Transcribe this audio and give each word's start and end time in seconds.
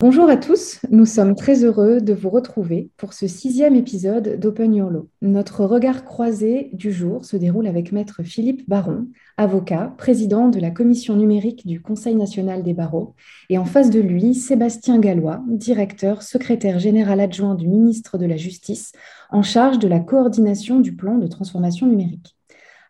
Bonjour 0.00 0.30
à 0.30 0.36
tous, 0.36 0.78
nous 0.92 1.06
sommes 1.06 1.34
très 1.34 1.64
heureux 1.64 2.00
de 2.00 2.12
vous 2.12 2.30
retrouver 2.30 2.92
pour 2.96 3.14
ce 3.14 3.26
sixième 3.26 3.74
épisode 3.74 4.38
d'Open 4.38 4.72
Your 4.72 4.90
Law. 4.90 5.08
Notre 5.22 5.64
regard 5.64 6.04
croisé 6.04 6.70
du 6.72 6.92
jour 6.92 7.24
se 7.24 7.36
déroule 7.36 7.66
avec 7.66 7.90
maître 7.90 8.22
Philippe 8.22 8.62
Baron, 8.68 9.08
avocat, 9.36 9.92
président 9.98 10.50
de 10.50 10.60
la 10.60 10.70
commission 10.70 11.16
numérique 11.16 11.66
du 11.66 11.82
Conseil 11.82 12.14
national 12.14 12.62
des 12.62 12.74
barreaux, 12.74 13.16
et 13.50 13.58
en 13.58 13.64
face 13.64 13.90
de 13.90 13.98
lui, 13.98 14.36
Sébastien 14.36 15.00
Gallois, 15.00 15.42
directeur, 15.48 16.22
secrétaire 16.22 16.78
général 16.78 17.18
adjoint 17.18 17.56
du 17.56 17.66
ministre 17.66 18.18
de 18.18 18.26
la 18.26 18.36
Justice, 18.36 18.92
en 19.30 19.42
charge 19.42 19.80
de 19.80 19.88
la 19.88 19.98
coordination 19.98 20.78
du 20.78 20.94
plan 20.94 21.18
de 21.18 21.26
transformation 21.26 21.88
numérique. 21.88 22.36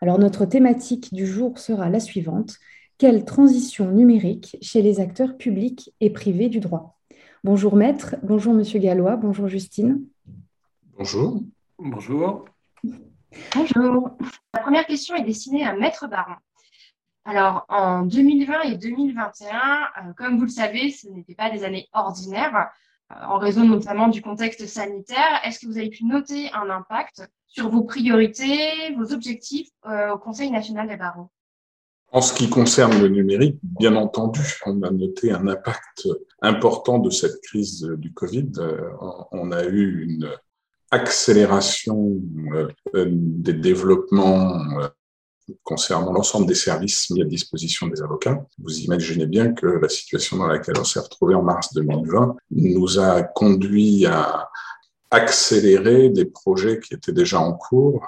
Alors 0.03 0.19
notre 0.19 0.45
thématique 0.45 1.15
du 1.15 1.27
jour 1.27 1.59
sera 1.59 1.89
la 1.89 2.01
suivante. 2.01 2.57
Quelle 2.99 3.25
transition 3.25 3.93
numérique 3.93 4.59
chez 4.61 4.83
les 4.83 5.01
acteurs 5.01 5.39
publics 5.39 5.95
et 6.03 6.11
privés 6.11 6.51
du 6.51 6.61
droit? 6.61 6.98
Bonjour 7.45 7.77
maître, 7.77 8.17
bonjour 8.25 8.53
monsieur 8.53 8.81
Gallois, 8.81 9.15
bonjour 9.15 9.47
Justine. 9.47 10.05
Bonjour. 10.97 11.41
Bonjour. 11.79 12.45
Bonjour. 13.55 14.11
La 14.53 14.61
première 14.61 14.85
question 14.87 15.15
est 15.15 15.23
destinée 15.23 15.65
à 15.65 15.73
maître 15.77 16.09
Baron. 16.09 16.35
Alors, 17.25 17.65
en 17.69 18.03
2020 18.03 18.63
et 18.63 18.77
2021, 18.77 19.51
euh, 19.53 20.13
comme 20.17 20.39
vous 20.39 20.45
le 20.45 20.51
savez, 20.51 20.91
ce 20.91 21.09
n'étaient 21.09 21.37
pas 21.37 21.51
des 21.51 21.63
années 21.63 21.87
ordinaires, 21.93 22.71
euh, 23.13 23.15
en 23.29 23.39
raison 23.39 23.65
notamment 23.65 24.09
du 24.09 24.21
contexte 24.21 24.67
sanitaire. 24.67 25.41
Est-ce 25.45 25.61
que 25.61 25.67
vous 25.67 25.79
avez 25.79 25.91
pu 25.91 26.07
noter 26.07 26.51
un 26.53 26.69
impact 26.71 27.31
sur 27.47 27.69
vos 27.69 27.85
priorités, 27.85 28.95
vos 28.97 29.13
objectifs 29.13 29.69
euh, 29.87 30.15
au 30.15 30.19
Conseil 30.19 30.51
national 30.51 30.89
des 30.89 30.97
barreaux? 30.97 31.31
En 32.11 32.21
ce 32.21 32.33
qui 32.33 32.49
concerne 32.49 32.99
le 33.01 33.09
numérique, 33.09 33.59
bien 33.63 33.95
entendu, 33.95 34.41
on 34.67 34.83
a 34.83 34.91
noté 34.91 35.31
un 35.31 35.47
impact 35.47 36.09
important 36.43 36.99
de 36.99 37.11
cette 37.11 37.41
crise 37.43 37.83
du 37.99 38.13
Covid. 38.13 38.51
Euh, 38.59 38.91
on 39.33 39.53
a 39.53 39.65
eu 39.65 40.05
une 40.05 40.31
accélération 40.91 42.21
euh, 42.55 42.69
des 43.11 43.53
développements 43.53 44.59
euh, 44.81 44.89
concernant 45.65 46.13
l'ensemble 46.13 46.47
des 46.47 46.55
services 46.55 47.11
mis 47.11 47.23
à 47.23 47.25
disposition 47.25 47.87
des 47.87 48.03
avocats. 48.03 48.45
Vous 48.59 48.81
imaginez 48.81 49.27
bien 49.27 49.53
que 49.53 49.67
la 49.67 49.89
situation 49.89 50.37
dans 50.37 50.47
laquelle 50.47 50.79
on 50.79 50.85
s'est 50.85 51.01
retrouvé 51.01 51.35
en 51.35 51.43
mars 51.43 51.73
2020 51.75 52.37
nous 52.51 52.99
a 52.99 53.23
conduit 53.23 54.07
à 54.07 54.51
accélérer 55.11 56.11
des 56.11 56.27
projets 56.27 56.81
qui 56.81 56.93
étaient 56.93 57.13
déjà 57.13 57.41
en 57.41 57.55
cours 57.55 58.07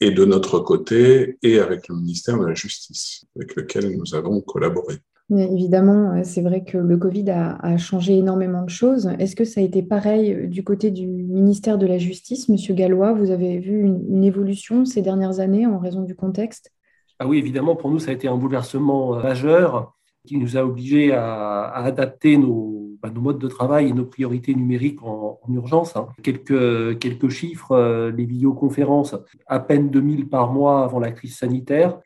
et 0.00 0.10
de 0.10 0.24
notre 0.24 0.58
côté 0.58 1.38
et 1.42 1.60
avec 1.60 1.86
le 1.86 1.94
ministère 1.94 2.38
de 2.38 2.46
la 2.46 2.54
Justice, 2.54 3.24
avec 3.36 3.54
lequel 3.54 3.96
nous 3.96 4.16
avons 4.16 4.40
collaboré. 4.40 4.98
Évidemment, 5.36 6.12
euh, 6.12 6.20
c'est 6.24 6.40
vrai 6.40 6.64
que 6.64 6.78
le 6.78 6.96
Covid 6.96 7.30
a, 7.30 7.76
changé 7.76 8.16
énormément 8.16 8.62
de 8.62 8.70
choses. 8.70 9.10
Est-ce 9.18 9.36
que 9.36 9.44
ça 9.44 9.60
a 9.60 9.64
été 9.64 9.82
pareil 9.82 10.32
euh, 10.32 10.46
du 10.46 10.64
côté 10.64 10.90
du 10.90 11.06
ministère 11.06 11.78
de 11.78 11.86
la 11.86 11.98
Justice 11.98 12.48
Monsieur 12.48 12.74
Gallois, 12.74 13.12
vous 13.12 13.30
avez 13.30 13.58
vu 13.58 13.80
une, 13.82 14.24
évolution 14.24 14.84
ces 14.84 15.02
dernières 15.02 15.40
années 15.40 15.66
en 15.66 15.78
raison 15.78 16.02
du 16.02 16.14
contexte? 16.14 16.72
Ah 17.18 17.26
oui, 17.26 17.38
évidemment, 17.38 17.76
pour 17.76 17.90
nous, 17.90 17.98
ça 17.98 18.10
a 18.10 18.14
été 18.14 18.28
un 18.28 18.36
bouleversement 18.36 19.16
euh, 19.16 19.22
majeur 19.22 19.94
qui 20.26 20.36
nous 20.36 20.56
a 20.56 20.64
obligés 20.64 21.12
à, 21.12 21.70
adapter 21.70 22.36
bah, 22.36 23.10
nos, 23.10 23.20
modes 23.20 23.38
de 23.38 23.48
travail 23.48 23.88
et 23.88 23.92
nos 23.92 24.04
priorités 24.04 24.54
numériques 24.54 25.02
en, 25.02 25.38
urgence. 25.48 25.96
Hein. 25.96 26.08
Quelques, 26.22 26.98
quelques 26.98 27.30
chiffres, 27.30 28.10
les 28.14 28.26
vidéoconférences, 28.26 29.16
à 29.46 29.60
peine 29.60 29.88
2000 29.88 30.28
par 30.28 30.52
mois 30.52 30.84
avant 30.84 31.00
la 31.00 31.10
crise 31.10 31.36
sanitaire. 31.36 31.98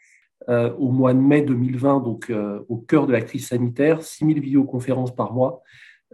Euh, 0.49 0.73
au 0.79 0.91
mois 0.91 1.15
de 1.15 1.21
mai 1.21 1.43
2020, 1.43 2.01
donc 2.01 2.29
euh, 2.31 2.61
au 2.69 2.77
cœur 2.77 3.07
de 3.07 3.13
la 3.13 3.21
crise 3.21 3.47
sanitaire, 3.47 4.03
6000 4.03 4.41
vidéoconférences 4.41 5.15
par 5.15 5.33
mois, 5.33 5.63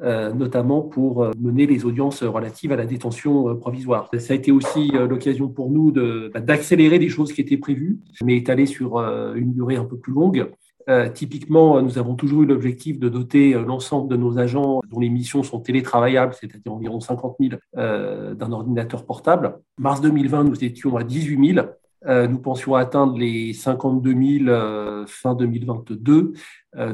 notamment 0.00 0.82
pour 0.82 1.28
mener 1.40 1.66
les 1.66 1.84
audiences 1.84 2.22
relatives 2.22 2.70
à 2.70 2.76
la 2.76 2.86
détention 2.86 3.56
provisoire. 3.56 4.08
Ça 4.16 4.32
a 4.32 4.36
été 4.36 4.52
aussi 4.52 4.92
l'occasion 4.92 5.48
pour 5.48 5.70
nous 5.70 5.90
bah, 5.90 6.38
d'accélérer 6.38 7.00
des 7.00 7.08
choses 7.08 7.32
qui 7.32 7.40
étaient 7.40 7.56
prévues, 7.56 7.98
mais 8.22 8.36
étalées 8.36 8.66
sur 8.66 8.98
une 9.34 9.52
durée 9.52 9.74
un 9.74 9.84
peu 9.84 9.98
plus 9.98 10.12
longue. 10.12 10.52
Euh, 10.88 11.10
typiquement, 11.10 11.82
nous 11.82 11.98
avons 11.98 12.14
toujours 12.14 12.42
eu 12.42 12.46
l'objectif 12.46 12.98
de 12.98 13.10
doter 13.10 13.54
euh, 13.54 13.62
l'ensemble 13.62 14.08
de 14.08 14.16
nos 14.16 14.38
agents 14.38 14.80
dont 14.90 15.00
les 15.00 15.10
missions 15.10 15.42
sont 15.42 15.60
télétravaillables, 15.60 16.34
c'est-à-dire 16.34 16.72
environ 16.72 16.98
50 16.98 17.36
000, 17.38 17.60
euh, 17.76 18.34
d'un 18.34 18.52
ordinateur 18.52 19.04
portable. 19.04 19.58
Mars 19.78 20.00
2020, 20.00 20.44
nous 20.44 20.64
étions 20.64 20.96
à 20.96 21.04
18 21.04 21.54
000. 21.54 21.66
Nous 22.06 22.38
pensions 22.38 22.74
atteindre 22.74 23.18
les 23.18 23.52
52 23.52 24.44
000 24.44 25.06
fin 25.06 25.34
2022. 25.34 26.32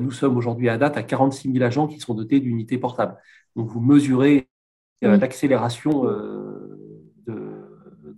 nous 0.00 0.10
sommes 0.10 0.36
aujourd'hui 0.36 0.68
à 0.68 0.78
date 0.78 0.96
à 0.96 1.02
46 1.02 1.52
000 1.52 1.64
agents 1.64 1.86
qui 1.86 2.00
sont 2.00 2.14
dotés 2.14 2.40
d'unités 2.40 2.78
portables. 2.78 3.16
Donc 3.54 3.68
vous 3.68 3.80
mesurez 3.80 4.48
l'accélération 5.02 6.04
de, 7.26 7.64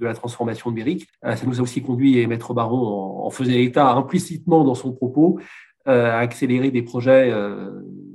la 0.00 0.14
transformation 0.14 0.70
numérique. 0.70 1.08
ça 1.22 1.44
nous 1.46 1.58
a 1.58 1.62
aussi 1.62 1.82
conduit, 1.82 2.18
et 2.18 2.26
Maître 2.28 2.54
Baron 2.54 3.24
en 3.26 3.30
faisait 3.30 3.64
état 3.64 3.90
implicitement 3.92 4.62
dans 4.62 4.76
son 4.76 4.92
propos, 4.92 5.40
euh, 5.88 6.10
à 6.10 6.18
accélérer 6.18 6.72
des 6.72 6.82
projets 6.82 7.30
euh, 7.30 7.70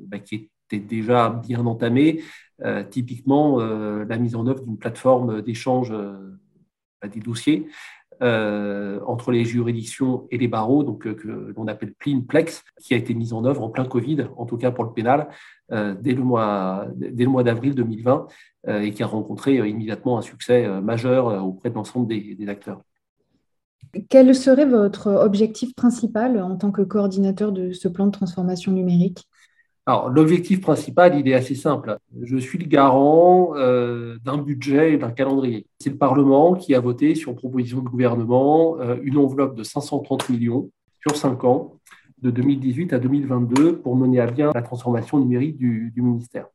bah, 0.07 0.19
qui 0.19 0.49
étaient 0.69 0.85
déjà 0.85 1.29
bien 1.29 1.65
entamés, 1.65 2.21
euh, 2.65 2.83
typiquement 2.83 3.59
la 3.59 4.17
mise 4.17 4.35
en 4.35 4.45
œuvre 4.45 4.61
d'une 4.65 4.77
plateforme 4.77 5.41
d'échange 5.41 5.93
bah, 7.01 7.07
des 7.07 7.21
dossiers 7.21 7.67
entre 8.21 9.31
les 9.31 9.45
juridictions 9.45 10.27
et 10.29 10.37
les 10.37 10.47
barreaux, 10.47 10.83
donc 10.83 11.03
que 11.03 11.53
l'on 11.55 11.67
appelle 11.67 11.93
Plinplex, 11.93 12.63
qui 12.79 12.93
a 12.93 12.97
été 12.97 13.13
mise 13.13 13.33
en 13.33 13.43
œuvre 13.45 13.63
en 13.63 13.69
plein 13.69 13.85
Covid, 13.85 14.27
en 14.37 14.45
tout 14.45 14.57
cas 14.57 14.71
pour 14.71 14.83
le 14.83 14.93
pénal, 14.93 15.27
dès 15.69 16.13
le 16.13 16.23
mois, 16.23 16.85
dès 16.95 17.23
le 17.23 17.29
mois 17.29 17.43
d'avril 17.43 17.73
2020, 17.73 18.27
et 18.67 18.91
qui 18.91 19.01
a 19.01 19.07
rencontré 19.07 19.55
immédiatement 19.67 20.17
un 20.19 20.21
succès 20.21 20.67
majeur 20.81 21.43
auprès 21.45 21.69
de 21.69 21.75
l'ensemble 21.75 22.07
des 22.07 22.45
acteurs. 22.47 22.81
Quel 24.07 24.33
serait 24.35 24.65
votre 24.65 25.07
objectif 25.07 25.75
principal 25.75 26.39
en 26.41 26.55
tant 26.55 26.71
que 26.71 26.81
coordinateur 26.81 27.51
de 27.51 27.73
ce 27.73 27.87
plan 27.87 28.05
de 28.05 28.11
transformation 28.11 28.71
numérique? 28.71 29.27
L'objectif 30.09 30.61
principal, 30.61 31.17
il 31.19 31.27
est 31.27 31.33
assez 31.33 31.55
simple. 31.55 31.97
Je 32.21 32.37
suis 32.37 32.57
le 32.57 32.65
garant 32.65 33.53
euh, 33.55 34.17
d'un 34.23 34.37
budget 34.37 34.93
et 34.93 34.97
d'un 34.97 35.11
calendrier. 35.11 35.65
C'est 35.79 35.89
le 35.89 35.97
Parlement 35.97 36.53
qui 36.55 36.75
a 36.75 36.79
voté, 36.79 37.15
sur 37.15 37.35
proposition 37.35 37.79
du 37.79 37.89
gouvernement, 37.89 38.79
euh, 38.79 38.97
une 39.03 39.17
enveloppe 39.17 39.55
de 39.55 39.63
530 39.63 40.29
millions 40.29 40.69
sur 41.01 41.15
5 41.15 41.43
ans, 41.43 41.77
de 42.21 42.29
2018 42.29 42.93
à 42.93 42.99
2022, 42.99 43.79
pour 43.79 43.95
mener 43.95 44.19
à 44.19 44.27
bien 44.27 44.51
la 44.53 44.61
transformation 44.61 45.19
numérique 45.19 45.57
du 45.57 45.91
ministère. 45.97 46.47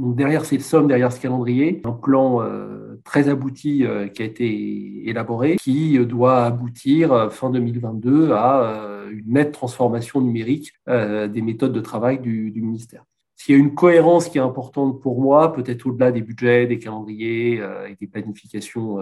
Donc 0.00 0.16
derrière 0.16 0.46
cette 0.46 0.62
somme, 0.62 0.88
derrière 0.88 1.12
ce 1.12 1.20
calendrier, 1.20 1.82
un 1.84 1.92
plan 1.92 2.40
euh, 2.40 2.98
très 3.04 3.28
abouti 3.28 3.84
euh, 3.84 4.08
qui 4.08 4.22
a 4.22 4.24
été 4.24 5.06
élaboré, 5.06 5.56
qui 5.56 5.98
doit 6.06 6.46
aboutir 6.46 7.12
euh, 7.12 7.28
fin 7.28 7.50
2022 7.50 8.32
à 8.32 9.04
une 9.10 9.34
nette 9.34 9.52
transformation 9.52 10.20
numérique 10.22 10.72
des 10.86 11.42
méthodes 11.42 11.72
de 11.72 11.80
travail 11.80 12.18
du, 12.20 12.50
du 12.50 12.62
ministère. 12.62 13.04
S'il 13.36 13.54
y 13.54 13.58
a 13.58 13.60
une 13.60 13.74
cohérence 13.74 14.28
qui 14.28 14.38
est 14.38 14.40
importante 14.40 15.00
pour 15.00 15.20
moi, 15.20 15.52
peut-être 15.52 15.86
au-delà 15.86 16.12
des 16.12 16.22
budgets, 16.22 16.66
des 16.66 16.78
calendriers 16.78 17.54
et 17.56 17.96
des 18.00 18.06
planifications 18.06 18.98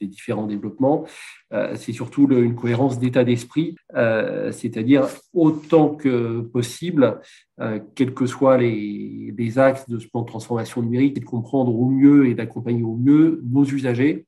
des 0.00 0.06
différents 0.06 0.46
développements, 0.46 1.04
euh, 1.52 1.74
c'est 1.76 1.92
surtout 1.92 2.28
une 2.30 2.54
cohérence 2.54 2.98
d'état 2.98 3.24
d'esprit, 3.24 3.74
euh, 3.94 4.52
c'est-à-dire 4.52 5.06
autant 5.32 5.94
que 5.94 6.40
possible, 6.40 7.20
euh, 7.60 7.80
quels 7.94 8.14
que 8.14 8.26
soient 8.26 8.58
les, 8.58 9.58
axes 9.58 9.88
de 9.88 9.98
ce 9.98 10.06
plan 10.06 10.22
de 10.22 10.26
transformation 10.26 10.82
numérique, 10.82 11.16
et 11.16 11.20
de 11.20 11.24
comprendre 11.24 11.74
au 11.74 11.88
mieux 11.88 12.26
et 12.26 12.34
d'accompagner 12.34 12.82
au 12.82 12.96
mieux 12.96 13.40
nos 13.44 13.64
usagers 13.64 14.26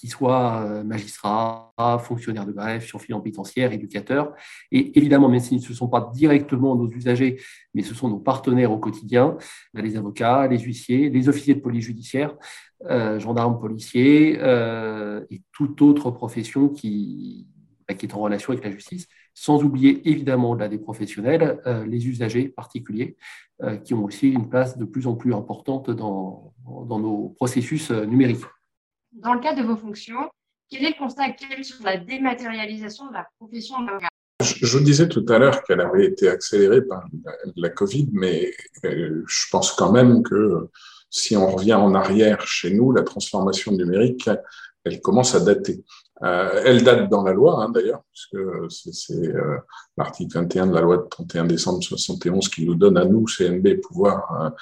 qu'ils 0.00 0.10
soient 0.10 0.62
euh, 0.62 0.82
magistrats, 0.82 1.72
fonctionnaires 2.02 2.46
de 2.46 2.52
greffe, 2.52 2.86
surveillants 2.86 3.20
pénitentiaires, 3.20 3.72
éducateurs. 3.72 4.32
Et 4.72 4.98
évidemment, 4.98 5.28
même 5.28 5.40
si 5.40 5.60
ce 5.60 5.70
ne 5.70 5.76
sont 5.76 5.88
pas 5.88 6.10
directement 6.14 6.74
nos 6.74 6.88
usagers, 6.90 7.38
mais 7.74 7.82
ce 7.82 7.94
sont 7.94 8.08
nos 8.08 8.18
partenaires 8.18 8.72
au 8.72 8.78
quotidien, 8.78 9.36
les 9.74 9.96
avocats, 9.96 10.46
les 10.46 10.58
huissiers, 10.58 11.10
les 11.10 11.28
officiers 11.28 11.54
de 11.54 11.60
police 11.60 11.84
judiciaire, 11.84 12.34
euh, 12.86 13.20
gendarmes, 13.20 13.60
policiers 13.60 14.38
euh, 14.40 15.22
et 15.30 15.42
toute 15.52 15.82
autre 15.82 16.10
profession 16.10 16.70
qui, 16.70 17.46
bah, 17.86 17.94
qui 17.94 18.06
est 18.06 18.14
en 18.14 18.20
relation 18.20 18.52
avec 18.52 18.64
la 18.64 18.70
justice, 18.70 19.06
sans 19.34 19.62
oublier 19.62 20.08
évidemment 20.08 20.54
là 20.54 20.68
des 20.68 20.78
professionnels, 20.78 21.60
les 21.86 22.08
usagers 22.08 22.48
particuliers, 22.48 23.16
qui 23.84 23.94
ont 23.94 24.04
aussi 24.04 24.28
une 24.28 24.48
place 24.48 24.76
de 24.76 24.84
plus 24.84 25.06
en 25.06 25.14
plus 25.14 25.32
importante 25.32 25.88
dans 25.90 26.52
nos 26.66 27.28
processus 27.38 27.90
numériques 27.90 28.44
dans 29.12 29.34
le 29.34 29.40
cadre 29.40 29.60
de 29.60 29.66
vos 29.66 29.76
fonctions, 29.76 30.30
quel 30.70 30.84
est 30.84 30.90
le 30.90 30.98
constat 30.98 31.24
actuel 31.24 31.64
sur 31.64 31.82
la 31.84 31.96
dématérialisation 31.96 33.08
de 33.08 33.14
la 33.14 33.26
profession 33.38 33.80
d'avocat? 33.80 34.08
Je 34.42 34.78
vous 34.78 34.82
disais 34.82 35.08
tout 35.08 35.26
à 35.28 35.38
l'heure 35.38 35.62
qu'elle 35.64 35.80
avait 35.80 36.06
été 36.06 36.28
accélérée 36.28 36.82
par 36.82 37.04
la, 37.56 37.68
Covid, 37.68 38.08
mais 38.12 38.52
euh, 38.84 39.22
je 39.26 39.46
pense 39.50 39.72
quand 39.72 39.92
même 39.92 40.22
que 40.22 40.68
si 41.10 41.36
on 41.36 41.50
revient 41.50 41.74
en 41.74 41.94
arrière 41.94 42.46
chez 42.46 42.72
nous, 42.72 42.92
la 42.92 43.02
transformation 43.02 43.72
numérique 43.72 44.30
elle 44.84 45.00
commence 45.00 45.34
à 45.34 45.40
dater. 45.40 45.84
Euh, 46.22 46.62
elle 46.66 46.84
date 46.84 47.08
dans 47.08 47.22
la 47.22 47.32
loi, 47.32 47.62
hein, 47.62 47.70
d'ailleurs, 47.70 48.02
puisque 48.12 48.36
c'est 48.68 49.26
euh, 49.26 49.56
l'article 49.96 50.38
21 50.38 50.66
de 50.66 50.74
la 50.74 50.82
loi 50.82 50.98
de 50.98 51.06
31 51.08 51.46
décembre 51.46 51.82
71 51.82 52.48
qui 52.50 52.66
nous 52.66 52.74
donne 52.74 52.98
à 52.98 53.06
nous, 53.06 53.24
CNB, 53.24 53.80
pouvoir 53.80 54.52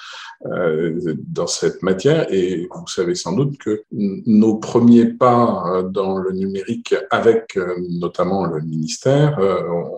euh, 0.45 1.15
dans 1.17 1.47
cette 1.47 1.83
matière. 1.83 2.31
Et 2.31 2.69
vous 2.73 2.87
savez 2.87 3.13
sans 3.13 3.33
doute 3.33 3.57
que 3.57 3.83
nos 3.91 4.55
premiers 4.55 5.07
pas 5.07 5.83
dans 5.83 6.17
le 6.17 6.31
numérique, 6.31 6.95
avec 7.11 7.59
notamment 7.89 8.45
le 8.45 8.61
ministère, 8.61 9.37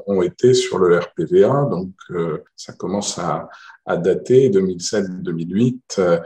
ont 0.07 0.23
été 0.23 0.56
sur 0.56 0.79
le 0.79 0.97
RPVA. 0.97 1.68
Donc, 1.69 1.91
ça 2.56 2.73
commence 2.73 3.19
à, 3.19 3.50
à 3.85 3.97
dater 3.97 4.50
2007-2008. 4.50 6.21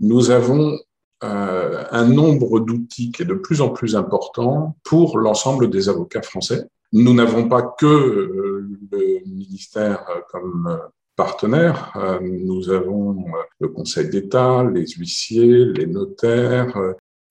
nous 0.00 0.30
avons 0.30 0.78
euh, 1.22 1.84
un 1.90 2.06
nombre 2.06 2.60
d'outils 2.60 3.12
qui 3.12 3.22
est 3.22 3.26
de 3.26 3.34
plus 3.34 3.60
en 3.60 3.68
plus 3.68 3.94
important 3.94 4.76
pour 4.84 5.18
l'ensemble 5.18 5.68
des 5.68 5.90
avocats 5.90 6.22
français. 6.22 6.66
Nous 6.92 7.12
n'avons 7.12 7.46
pas 7.46 7.62
que 7.78 7.86
euh, 7.86 8.68
le 8.90 9.20
ministère 9.26 10.06
comme 10.30 10.80
partenaire. 11.16 11.92
Euh, 11.96 12.18
nous 12.22 12.70
avons 12.70 13.26
le 13.58 13.68
Conseil 13.68 14.08
d'État, 14.08 14.64
les 14.64 14.86
huissiers, 14.86 15.66
les 15.66 15.86
notaires. 15.86 16.74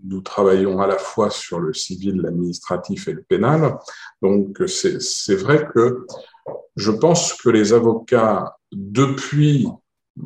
Nous 0.04 0.22
travaillons 0.22 0.80
à 0.80 0.86
la 0.86 0.98
fois 1.00 1.32
sur 1.32 1.60
le 1.60 1.74
civil, 1.74 2.22
l'administratif 2.22 3.08
et 3.08 3.14
le 3.14 3.24
pénal. 3.24 3.76
Donc 4.22 4.62
c'est 4.68 5.36
vrai 5.36 5.68
que 5.74 6.06
je 6.76 6.92
pense 6.92 7.34
que 7.34 7.50
les 7.50 7.74
avocats, 7.74 8.56
depuis 8.72 9.68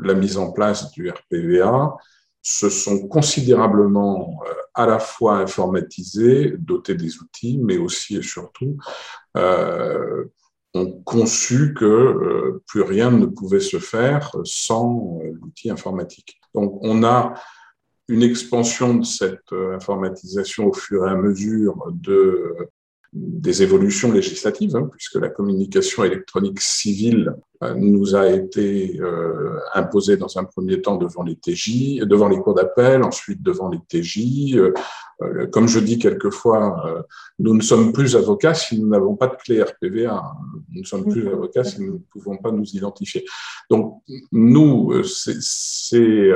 la 0.01 0.13
mise 0.15 0.37
en 0.37 0.51
place 0.51 0.91
du 0.91 1.09
RPVA, 1.09 1.95
se 2.43 2.69
sont 2.69 3.07
considérablement 3.07 4.41
euh, 4.45 4.53
à 4.73 4.85
la 4.85 4.99
fois 4.99 5.37
informatisés, 5.37 6.55
dotés 6.59 6.95
des 6.95 7.17
outils, 7.17 7.57
mais 7.57 7.77
aussi 7.77 8.17
et 8.17 8.21
surtout 8.21 8.77
euh, 9.37 10.25
ont 10.73 10.91
conçu 11.03 11.73
que 11.73 11.85
euh, 11.85 12.63
plus 12.67 12.81
rien 12.81 13.11
ne 13.11 13.25
pouvait 13.25 13.61
se 13.61 13.79
faire 13.79 14.35
sans 14.43 15.21
l'outil 15.41 15.69
informatique. 15.69 16.41
Donc 16.53 16.77
on 16.81 17.03
a 17.03 17.33
une 18.09 18.23
expansion 18.23 18.95
de 18.95 19.05
cette 19.05 19.53
informatisation 19.53 20.67
au 20.67 20.73
fur 20.73 21.07
et 21.07 21.09
à 21.09 21.15
mesure 21.15 21.87
de 21.91 22.53
des 23.13 23.61
évolutions 23.61 24.11
législatives, 24.11 24.75
hein, 24.75 24.89
puisque 24.91 25.15
la 25.15 25.29
communication 25.29 26.03
électronique 26.03 26.59
civile 26.59 27.35
nous 27.75 28.15
a 28.15 28.27
été 28.27 28.99
euh, 28.99 29.59
imposée 29.73 30.17
dans 30.17 30.37
un 30.37 30.43
premier 30.43 30.81
temps 30.81 30.97
devant 30.97 31.23
les 31.23 31.35
TJ, 31.35 31.99
devant 32.01 32.27
les 32.27 32.37
cours 32.37 32.53
d'appel, 32.53 33.03
ensuite 33.03 33.41
devant 33.41 33.69
les 33.69 33.79
TJ. 33.79 34.57
Euh, 35.23 35.43
euh, 35.43 35.47
comme 35.47 35.67
je 35.67 35.79
dis 35.79 35.99
quelquefois, 35.99 36.85
euh, 36.87 37.01
nous 37.39 37.55
ne 37.55 37.61
sommes 37.61 37.91
plus 37.93 38.15
avocats 38.15 38.53
si 38.53 38.79
nous 38.79 38.87
n'avons 38.87 39.15
pas 39.15 39.27
de 39.27 39.35
clé 39.35 39.61
RPVA. 39.61 40.23
Nous 40.71 40.81
ne 40.81 40.85
sommes 40.85 41.09
plus 41.09 41.27
avocats 41.27 41.63
si 41.63 41.81
nous 41.81 41.93
ne 41.93 41.99
pouvons 42.11 42.37
pas 42.37 42.51
nous 42.51 42.65
identifier. 42.75 43.25
Donc, 43.69 44.01
nous, 44.31 44.93
c'est 45.03 46.31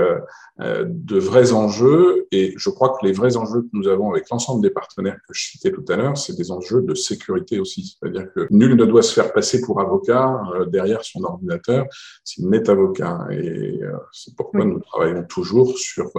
de 0.59 1.19
vrais 1.19 1.51
enjeux 1.53 2.27
et 2.31 2.53
je 2.57 2.69
crois 2.71 2.97
que 2.97 3.05
les 3.05 3.11
vrais 3.11 3.37
enjeux 3.37 3.61
que 3.61 3.69
nous 3.73 3.87
avons 3.87 4.09
avec 4.11 4.29
l'ensemble 4.31 4.63
des 4.63 4.71
partenaires 4.71 5.17
que 5.27 5.33
je 5.33 5.51
citais 5.51 5.71
tout 5.71 5.85
à 5.89 5.95
l'heure, 5.95 6.17
c'est 6.17 6.35
des 6.35 6.51
enjeux 6.51 6.81
de 6.81 6.95
sécurité 6.95 7.59
aussi. 7.59 7.97
C'est-à-dire 7.99 8.27
que 8.33 8.47
nul 8.49 8.75
ne 8.75 8.85
doit 8.85 9.03
se 9.03 9.13
faire 9.13 9.33
passer 9.33 9.61
pour 9.61 9.79
avocat 9.79 10.41
derrière 10.67 11.03
son 11.03 11.23
ordinateur 11.23 11.85
s'il 12.23 12.49
n'est 12.49 12.67
avocat. 12.69 13.27
Et 13.31 13.79
c'est 14.11 14.35
pourquoi 14.35 14.65
nous 14.65 14.79
travaillons 14.79 15.23
toujours 15.25 15.77
sur 15.77 16.09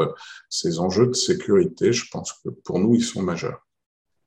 ces 0.49 0.79
enjeux 0.79 1.09
de 1.09 1.15
sécurité. 1.15 1.93
Je 1.93 2.07
pense 2.11 2.33
que 2.45 2.51
pour 2.65 2.79
nous, 2.79 2.95
ils 2.95 3.05
sont 3.05 3.23
majeurs. 3.23 3.67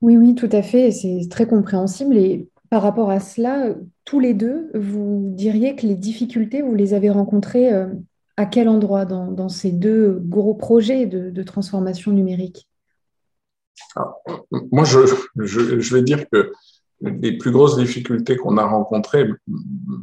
Oui, 0.02 0.18
oui, 0.18 0.36
tout 0.36 0.50
à 0.52 0.62
fait. 0.62 0.92
C'est 0.92 1.28
très 1.30 1.48
compréhensible. 1.48 2.18
Et 2.18 2.50
par 2.70 2.82
rapport 2.82 3.12
à 3.12 3.20
cela, 3.20 3.76
tous 4.06 4.20
les 4.20 4.34
deux, 4.34 4.72
vous 4.74 5.32
diriez 5.36 5.76
que 5.76 5.86
les 5.86 5.96
difficultés, 5.96 6.62
vous 6.62 6.76
les 6.76 6.94
avez 6.94 7.10
rencontrées 7.10 7.74
euh, 7.74 7.88
à 8.38 8.46
quel 8.46 8.68
endroit 8.68 9.06
dans, 9.06 9.50
ces 9.50 9.72
deux 9.72 10.20
gros 10.24 10.56
projets 10.56 11.06
de, 11.06 11.44
transformation 11.44 12.12
numérique? 12.12 12.68
Moi, 14.72 14.84
je, 14.84 15.00
je, 15.36 15.94
vais 15.94 16.02
dire 16.02 16.30
que 16.30 16.52
les 17.02 17.38
plus 17.38 17.52
grosses 17.52 17.78
difficultés 17.78 18.38
qu'on 18.38 18.58
a 18.58 18.66
rencontrées, 18.66 19.28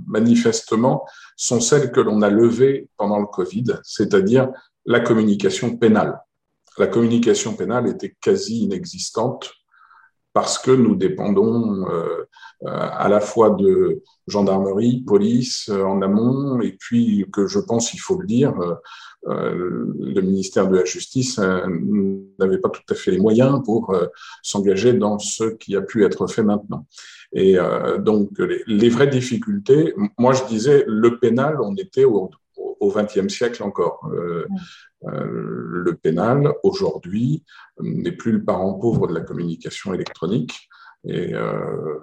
manifestement, 0.06 1.04
sont 1.36 1.60
celles 1.60 1.90
que 1.90 2.00
l'on 2.00 2.22
a 2.22 2.28
levées 2.28 2.88
pendant 2.96 3.18
le 3.18 3.26
Covid, 3.26 3.64
c'est-à-dire 3.82 4.50
la 4.84 5.00
communication 5.00 5.76
pénale 5.76 6.20
la 6.78 6.86
communication 6.86 7.54
pénale 7.54 7.88
était 7.88 8.14
quasi 8.20 8.64
inexistante 8.64 9.52
parce 10.38 10.56
que 10.56 10.70
nous 10.70 10.94
dépendons 10.94 11.84
euh, 11.88 12.28
euh, 12.62 12.68
à 12.68 13.08
la 13.08 13.18
fois 13.18 13.50
de 13.50 14.02
gendarmerie, 14.28 15.02
police 15.04 15.68
euh, 15.68 15.82
en 15.82 16.00
amont, 16.00 16.60
et 16.60 16.76
puis 16.78 17.26
que 17.32 17.48
je 17.48 17.58
pense, 17.58 17.92
il 17.92 17.98
faut 17.98 18.20
le 18.20 18.26
dire, 18.26 18.54
le 19.24 20.20
ministère 20.20 20.68
de 20.68 20.76
la 20.76 20.84
Justice 20.84 21.40
n'avait 22.38 22.58
pas 22.58 22.68
tout 22.68 22.82
à 22.88 22.94
fait 22.94 23.10
les 23.10 23.18
moyens 23.18 23.60
pour 23.64 23.94
s'engager 24.42 24.92
dans 24.92 25.18
ce 25.18 25.44
qui 25.56 25.74
a 25.74 25.82
pu 25.82 26.04
être 26.04 26.28
fait 26.28 26.44
maintenant. 26.44 26.86
Et 27.32 27.56
donc, 27.98 28.30
les, 28.68 28.88
vraies 28.88 29.08
difficultés, 29.08 29.92
moi 30.18 30.34
je 30.34 30.44
disais, 30.44 30.84
le 30.86 31.18
pénal, 31.18 31.58
on 31.60 31.74
était 31.74 32.04
au, 32.04 32.30
au 32.80 32.92
XXe 32.92 33.28
siècle 33.28 33.62
encore. 33.62 34.10
Euh, 35.06 35.24
le 35.84 35.94
pénal, 35.94 36.52
aujourd'hui, 36.62 37.44
n'est 37.80 38.12
plus 38.12 38.32
le 38.32 38.44
parent 38.44 38.74
pauvre 38.74 39.06
de 39.06 39.14
la 39.14 39.20
communication 39.20 39.94
électronique. 39.94 40.68
Et 41.04 41.34
euh, 41.34 41.98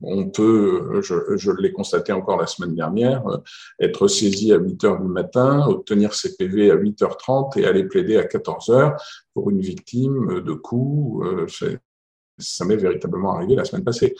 on 0.00 0.30
peut, 0.30 1.00
je, 1.02 1.50
l'ai 1.60 1.72
constaté 1.72 2.12
encore 2.12 2.36
la 2.36 2.46
semaine 2.46 2.74
dernière, 2.74 3.22
être 3.80 4.08
saisi 4.08 4.52
à 4.52 4.56
8 4.56 4.84
heures 4.84 5.00
du 5.00 5.08
matin, 5.08 5.66
obtenir 5.66 6.14
ses 6.14 6.36
PV 6.36 6.70
à 6.70 6.76
8h30 6.76 7.58
et 7.58 7.66
aller 7.66 7.84
plaider 7.84 8.16
à 8.16 8.24
14 8.24 8.70
heures 8.70 8.96
pour 9.34 9.50
une 9.50 9.60
victime 9.60 10.40
de 10.40 10.52
coups. 10.52 11.26
Euh, 11.26 11.46
ça 12.38 12.64
m'est 12.64 12.76
véritablement 12.76 13.36
arrivé 13.36 13.54
la 13.54 13.64
semaine 13.64 13.84
passée. 13.84 14.14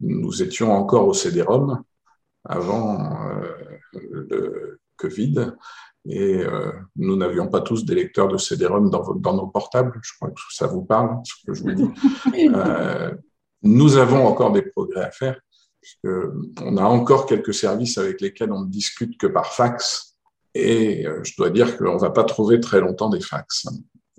nous 0.00 0.42
étions 0.42 0.72
encore 0.72 1.06
au 1.06 1.14
CD-ROM 1.14 1.82
avant 2.44 3.28
le 3.92 4.80
Covid 4.96 5.54
et 6.04 6.38
euh, 6.38 6.72
nous 6.96 7.16
n'avions 7.16 7.48
pas 7.48 7.60
tous 7.60 7.84
des 7.84 7.94
lecteurs 7.94 8.28
de 8.28 8.36
CD-ROM 8.36 8.90
dans, 8.90 9.14
dans, 9.14 9.34
nos 9.34 9.46
portables. 9.46 9.92
Je 10.02 10.12
crois 10.16 10.30
que 10.30 10.40
ça 10.50 10.66
vous 10.66 10.82
parle, 10.82 11.20
ce 11.24 11.34
que 11.46 11.54
je 11.54 11.62
vous 11.62 11.72
dis. 11.72 11.88
Euh, 12.54 13.12
nous 13.62 13.96
avons 13.96 14.26
encore 14.26 14.52
des 14.52 14.62
progrès 14.62 15.02
à 15.02 15.10
faire, 15.12 15.38
puisqu'on 15.80 16.76
a 16.76 16.82
encore 16.82 17.26
quelques 17.26 17.54
services 17.54 17.98
avec 17.98 18.20
lesquels 18.20 18.50
on 18.50 18.62
ne 18.62 18.68
discute 18.68 19.16
que 19.18 19.28
par 19.28 19.52
fax. 19.52 20.16
Et 20.54 21.06
euh, 21.06 21.22
je 21.22 21.34
dois 21.36 21.50
dire 21.50 21.76
qu'on 21.76 21.94
ne 21.94 22.00
va 22.00 22.10
pas 22.10 22.24
trouver 22.24 22.58
très 22.58 22.80
longtemps 22.80 23.08
des 23.08 23.20
fax. 23.20 23.66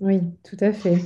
Oui, 0.00 0.20
tout 0.48 0.56
à 0.60 0.72
fait. 0.72 1.02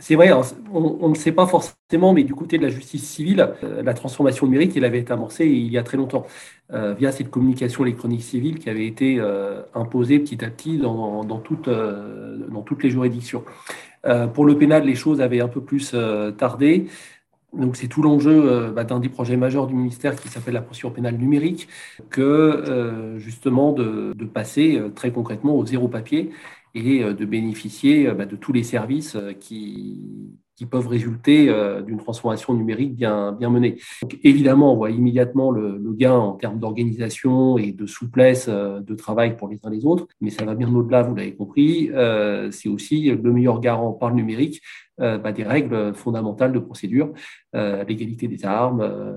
C'est 0.00 0.14
vrai, 0.14 0.32
on, 0.72 1.08
ne 1.10 1.14
sait 1.14 1.32
pas 1.32 1.46
forcément, 1.46 2.14
mais 2.14 2.24
du 2.24 2.34
côté 2.34 2.56
de 2.56 2.62
la 2.62 2.70
justice 2.70 3.06
civile, 3.06 3.50
euh, 3.62 3.82
la 3.82 3.92
transformation 3.92 4.46
numérique, 4.46 4.74
elle 4.76 4.86
avait 4.86 5.00
été 5.00 5.12
amorcée 5.12 5.46
il 5.46 5.70
y 5.70 5.76
a 5.76 5.82
très 5.82 5.98
longtemps, 5.98 6.26
euh, 6.72 6.94
via 6.94 7.12
cette 7.12 7.30
communication 7.30 7.84
électronique 7.84 8.22
civile 8.22 8.58
qui 8.58 8.70
avait 8.70 8.86
été 8.86 9.18
euh, 9.20 9.62
imposée 9.74 10.18
petit 10.18 10.42
à 10.42 10.48
petit 10.48 10.78
dans, 10.78 11.22
toutes 11.38 11.68
les 12.82 12.90
juridictions. 12.90 13.44
pour 14.34 14.46
le 14.46 14.56
pénal, 14.56 14.84
les 14.84 14.94
choses 14.94 15.20
avaient 15.20 15.40
un 15.40 15.48
peu 15.48 15.60
plus 15.60 15.94
tardé. 16.38 16.86
Donc 17.52 17.76
c'est 17.76 17.88
tout 17.88 18.00
l'enjeu 18.00 18.70
bah, 18.70 18.84
d'un 18.84 19.00
des 19.00 19.08
projets 19.08 19.36
majeurs 19.36 19.66
du 19.66 19.74
ministère 19.74 20.14
qui 20.14 20.28
s'appelle 20.28 20.54
la 20.54 20.62
procédure 20.62 20.92
pénale 20.92 21.16
numérique, 21.16 21.68
que 22.08 23.16
justement 23.18 23.72
de 23.72 24.24
passer 24.24 24.80
très 24.94 25.10
concrètement 25.10 25.56
au 25.56 25.66
zéro 25.66 25.88
papier 25.88 26.30
et 26.74 27.02
euh, 27.02 27.14
de 27.14 27.24
bénéficier 27.24 28.08
euh, 28.08 28.14
bah, 28.14 28.26
de 28.26 28.36
tous 28.36 28.52
les 28.52 28.62
services 28.62 29.16
euh, 29.16 29.32
qui, 29.32 30.00
qui 30.56 30.66
peuvent 30.66 30.88
résulter 30.88 31.50
d'une 31.86 31.96
transformation 31.96 32.52
numérique 32.52 32.94
bien, 32.94 33.32
bien 33.32 33.48
menée. 33.48 33.78
Donc, 34.02 34.18
évidemment, 34.22 34.74
on 34.74 34.76
voit 34.76 34.90
immédiatement 34.90 35.50
le, 35.50 35.78
le 35.78 35.92
gain 35.94 36.12
en 36.12 36.34
termes 36.34 36.58
d'organisation 36.58 37.56
et 37.56 37.72
de 37.72 37.86
souplesse 37.86 38.46
de 38.46 38.94
travail 38.94 39.38
pour 39.38 39.48
les 39.48 39.58
uns 39.64 39.70
les 39.70 39.86
autres, 39.86 40.06
mais 40.20 40.28
ça 40.28 40.44
va 40.44 40.54
bien 40.54 40.70
au-delà, 40.74 41.02
vous 41.02 41.14
l'avez 41.14 41.34
compris. 41.34 41.88
C'est 42.50 42.68
aussi 42.68 43.10
le 43.10 43.32
meilleur 43.32 43.58
garant 43.60 43.92
par 43.92 44.10
le 44.10 44.16
numérique 44.16 44.60
bah, 44.98 45.32
des 45.32 45.44
règles 45.44 45.94
fondamentales 45.94 46.52
de 46.52 46.58
procédure, 46.58 47.14
l'égalité 47.54 48.28
des 48.28 48.44
armes 48.44 49.16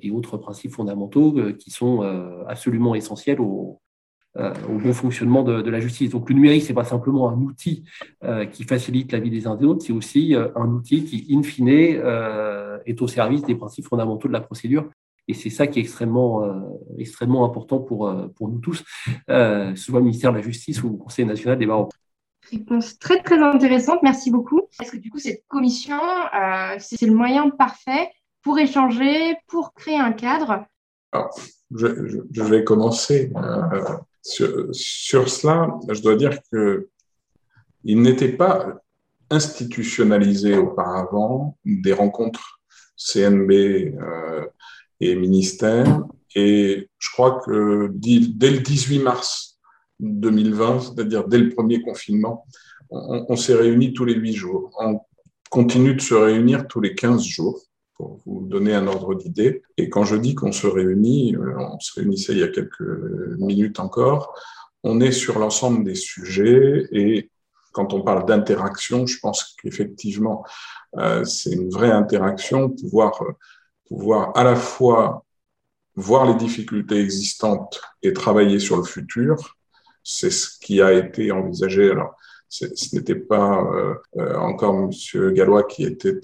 et 0.00 0.12
autres 0.12 0.36
principes 0.36 0.70
fondamentaux 0.70 1.34
qui 1.58 1.72
sont 1.72 2.02
absolument 2.46 2.94
essentiels 2.94 3.40
au, 3.40 3.80
au 4.36 4.78
bon 4.78 4.92
fonctionnement 4.92 5.42
de, 5.42 5.70
la 5.70 5.80
justice. 5.80 6.10
Donc 6.10 6.28
le 6.28 6.34
numérique, 6.34 6.64
c'est 6.64 6.74
pas 6.74 6.84
simplement 6.84 7.28
un 7.28 7.36
outil 7.36 7.84
euh, 8.24 8.46
qui 8.46 8.64
facilite 8.64 9.12
la 9.12 9.20
vie 9.20 9.30
des 9.30 9.46
uns 9.46 9.56
et 9.56 9.60
des 9.60 9.66
autres, 9.66 9.84
c'est 9.86 9.92
aussi 9.92 10.34
euh, 10.34 10.48
un 10.56 10.68
outil 10.68 11.04
qui, 11.04 11.26
in 11.30 11.42
fine, 11.42 11.68
est 11.68 13.02
au 13.02 13.06
service 13.06 13.42
des 13.42 13.54
principes 13.54 13.86
fondamentaux 13.86 14.28
de 14.28 14.32
la 14.32 14.40
procédure. 14.40 14.88
Et 15.26 15.34
c'est 15.34 15.50
ça 15.50 15.66
qui 15.66 15.78
est 15.78 15.82
extrêmement, 15.82 16.42
extrêmement 16.98 17.46
important 17.46 17.78
pour, 17.78 18.14
pour 18.36 18.48
nous 18.50 18.58
tous, 18.58 18.84
soit 19.26 19.98
le 19.98 20.02
ministère 20.02 20.32
de 20.32 20.36
la 20.36 20.42
Justice 20.42 20.82
ou 20.82 20.90
le 20.90 20.96
Conseil 20.96 21.24
national 21.24 21.56
des 21.56 21.64
barreaux. 21.64 21.88
Réponse 22.50 22.98
très 22.98 23.22
très 23.22 23.38
intéressante, 23.38 24.00
merci 24.02 24.30
beaucoup. 24.30 24.60
Est-ce 24.80 24.92
que 24.92 24.96
du 24.98 25.10
coup 25.10 25.18
cette 25.18 25.44
commission, 25.48 25.98
euh, 25.98 26.76
c'est 26.78 27.06
le 27.06 27.14
moyen 27.14 27.48
parfait 27.50 28.10
pour 28.42 28.58
échanger, 28.58 29.36
pour 29.48 29.72
créer 29.72 29.98
un 29.98 30.12
cadre? 30.12 30.66
Je, 31.74 32.42
vais 32.42 32.64
commencer 32.64 33.32
euh, 34.40 34.68
sur, 34.72 35.28
cela. 35.28 35.78
Je 35.88 36.00
dois 36.00 36.16
dire 36.16 36.38
que 36.50 36.88
il 37.84 38.00
n'était 38.00 38.32
pas 38.32 38.80
institutionnalisé 39.30 40.56
auparavant 40.56 41.58
des 41.64 41.92
rencontres 41.92 42.60
CNB 42.96 43.50
euh, 43.50 44.46
et 45.00 45.14
ministère. 45.14 46.04
Et 46.34 46.88
je 46.98 47.10
crois 47.12 47.40
que 47.44 47.90
dès 47.92 48.50
le 48.50 48.58
18 48.58 49.00
mars 49.00 49.58
2020, 50.00 50.80
c'est-à-dire 50.80 51.28
dès 51.28 51.38
le 51.38 51.50
premier 51.50 51.82
confinement, 51.82 52.46
on, 52.90 53.26
on 53.28 53.36
s'est 53.36 53.54
réunis 53.54 53.92
tous 53.92 54.04
les 54.04 54.14
huit 54.14 54.34
jours. 54.34 54.70
On 54.80 55.00
continue 55.50 55.94
de 55.94 56.00
se 56.00 56.14
réunir 56.14 56.66
tous 56.66 56.80
les 56.80 56.94
15 56.94 57.22
jours 57.22 57.60
pour 57.94 58.20
vous 58.26 58.46
donner 58.46 58.74
un 58.74 58.86
ordre 58.86 59.14
d'idée. 59.14 59.62
Et 59.76 59.88
quand 59.88 60.04
je 60.04 60.16
dis 60.16 60.34
qu'on 60.34 60.52
se 60.52 60.66
réunit, 60.66 61.36
euh, 61.36 61.54
on 61.58 61.78
se 61.80 61.98
réunissait 61.98 62.32
il 62.32 62.40
y 62.40 62.42
a 62.42 62.48
quelques 62.48 62.80
minutes 63.38 63.80
encore, 63.80 64.34
on 64.82 65.00
est 65.00 65.12
sur 65.12 65.38
l'ensemble 65.38 65.84
des 65.84 65.94
sujets 65.94 66.86
et 66.92 67.30
quand 67.72 67.92
on 67.92 68.02
parle 68.02 68.26
d'interaction, 68.26 69.06
je 69.06 69.18
pense 69.18 69.56
qu'effectivement, 69.60 70.44
euh, 70.96 71.24
c'est 71.24 71.52
une 71.52 71.70
vraie 71.70 71.90
interaction, 71.90 72.70
pouvoir, 72.70 73.20
pouvoir 73.86 74.36
à 74.36 74.44
la 74.44 74.54
fois 74.54 75.24
voir 75.96 76.26
les 76.26 76.34
difficultés 76.34 77.00
existantes 77.00 77.80
et 78.02 78.12
travailler 78.12 78.58
sur 78.58 78.76
le 78.76 78.84
futur. 78.84 79.56
C'est 80.02 80.30
ce 80.30 80.58
qui 80.58 80.80
a 80.82 80.92
été 80.92 81.32
envisagé. 81.32 81.90
Alors, 81.90 82.14
ce 82.48 82.66
n'était 82.94 83.14
pas 83.16 83.64
euh, 84.16 84.36
encore 84.36 84.74
Monsieur 84.74 85.30
Gallois 85.32 85.64
qui 85.64 85.84
était 85.84 86.20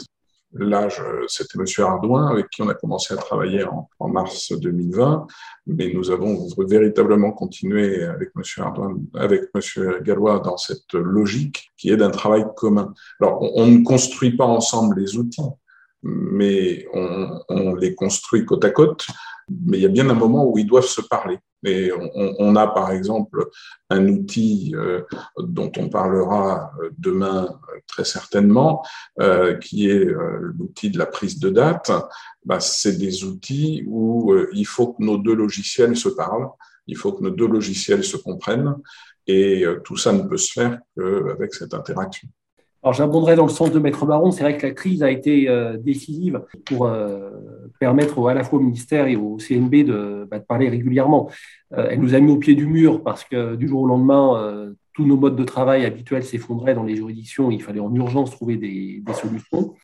Là, 0.53 0.89
c'était 1.29 1.59
Monsieur 1.59 1.85
Ardouin 1.85 2.27
avec 2.27 2.51
qui 2.51 2.61
on 2.63 2.69
a 2.69 2.75
commencé 2.75 3.15
à 3.15 3.17
travailler 3.17 3.65
en, 3.65 4.09
mars 4.09 4.53
2020, 4.53 5.29
mais 5.69 5.93
nous 5.95 6.11
avons 6.11 6.49
véritablement 6.59 7.31
continué 7.31 8.03
avec 8.03 8.35
Monsieur 8.35 8.63
Ardouin, 8.63 8.99
avec 9.15 9.43
Monsieur 9.55 10.01
Gallois 10.01 10.41
dans 10.41 10.57
cette 10.57 10.93
logique 10.93 11.71
qui 11.77 11.91
est 11.91 11.97
d'un 11.97 12.11
travail 12.11 12.45
commun. 12.57 12.93
Alors, 13.21 13.41
on, 13.41 13.67
ne 13.67 13.85
construit 13.85 14.37
pas 14.37 14.45
ensemble 14.45 14.99
les 14.99 15.17
outils, 15.17 15.41
mais 16.03 16.87
on, 16.93 17.75
les 17.75 17.95
construit 17.95 18.45
côte 18.45 18.65
à 18.65 18.71
côte. 18.71 19.07
Mais 19.67 19.79
il 19.79 19.83
y 19.83 19.87
a 19.87 19.89
bien 19.89 20.09
un 20.09 20.15
moment 20.15 20.47
où 20.47 20.59
ils 20.59 20.67
doivent 20.67 20.87
se 20.87 21.01
parler. 21.01 21.39
Et 21.65 21.93
on, 21.93 22.57
a 22.57 22.69
par 22.69 22.91
exemple 22.91 23.51
un 23.91 24.09
outil 24.09 24.73
euh, 24.75 25.03
dont 25.37 25.71
on 25.77 25.91
parlera 25.91 26.73
euh, 26.81 26.89
demain 26.97 27.61
euh, 27.69 27.81
très 27.87 28.05
certainement, 28.05 28.83
qui 29.61 29.91
est 29.91 30.05
l'outil 30.05 30.91
de 30.91 30.99
la 30.99 31.07
prise 31.07 31.39
de 31.39 31.51
date. 31.51 31.91
Bah, 32.45 32.61
c'est 32.61 32.97
des 32.97 33.25
outils 33.25 33.85
où 33.87 34.35
il 34.53 34.67
faut 34.67 34.95
que 34.95 35.03
nos 35.03 35.19
deux 35.19 35.35
logiciels 35.35 35.97
se 35.97 36.09
parlent, 36.09 36.49
il 36.87 36.97
faut 36.97 37.13
que 37.13 37.23
nos 37.23 37.31
deux 37.31 37.49
logiciels 37.49 38.05
se 38.05 38.17
comprennent, 38.17 38.77
et 39.27 39.65
tout 39.85 39.97
ça 39.97 40.13
ne 40.13 40.23
peut 40.23 40.39
se 40.39 40.53
faire 40.53 40.79
qu'avec 40.97 41.53
cette 41.53 41.75
interaction. 41.75 42.29
Alors 42.83 42.95
j'abonderai 42.95 43.37
dans 43.37 43.45
le 43.45 43.51
sens 43.51 43.71
de 43.71 43.79
Maître 43.79 44.07
Baron, 44.07 44.31
c'est 44.31 44.43
vrai 44.43 44.57
que 44.57 44.67
la 44.67 44.73
crise 44.73 45.03
a 45.03 45.11
été 45.11 45.51
euh, 45.51 45.77
décisive 45.77 46.43
pour 46.65 46.87
euh, 46.87 47.31
permettre 47.79 48.27
à 48.27 48.33
la 48.33 48.43
fois 48.43 48.59
au 48.59 48.63
ministère 48.63 49.07
et 49.07 49.17
au 49.17 49.37
CNB 49.37 49.85
de, 49.85 50.27
bah, 50.31 50.39
de 50.39 50.45
parler 50.45 50.71
régulièrement. 50.71 51.31
Euh, 51.77 51.89
elle 51.91 52.01
nous 52.01 52.15
a 52.15 52.21
mis 52.21 52.33
au 52.33 52.39
pied 52.39 52.55
du 52.55 52.67
mur 52.67 53.03
parce 53.03 53.25
que 53.25 53.55
du 53.55 53.69
jour 53.69 53.83
au 53.83 53.87
lendemain, 53.87 54.73
tous 54.95 55.05
nos 55.05 55.17
modes 55.17 55.37
de 55.37 55.45
travail 55.45 55.85
habituels 55.85 56.25
s'effondraient 56.25 56.75
dans 56.75 56.83
les 56.83 56.97
juridictions. 56.97 57.51
Il 57.51 57.63
fallait 57.63 57.81
en 57.81 57.95
urgence 57.95 58.31
trouver 58.31 58.57
des, 58.57 59.03
des 59.05 59.13
solutions 59.13 59.75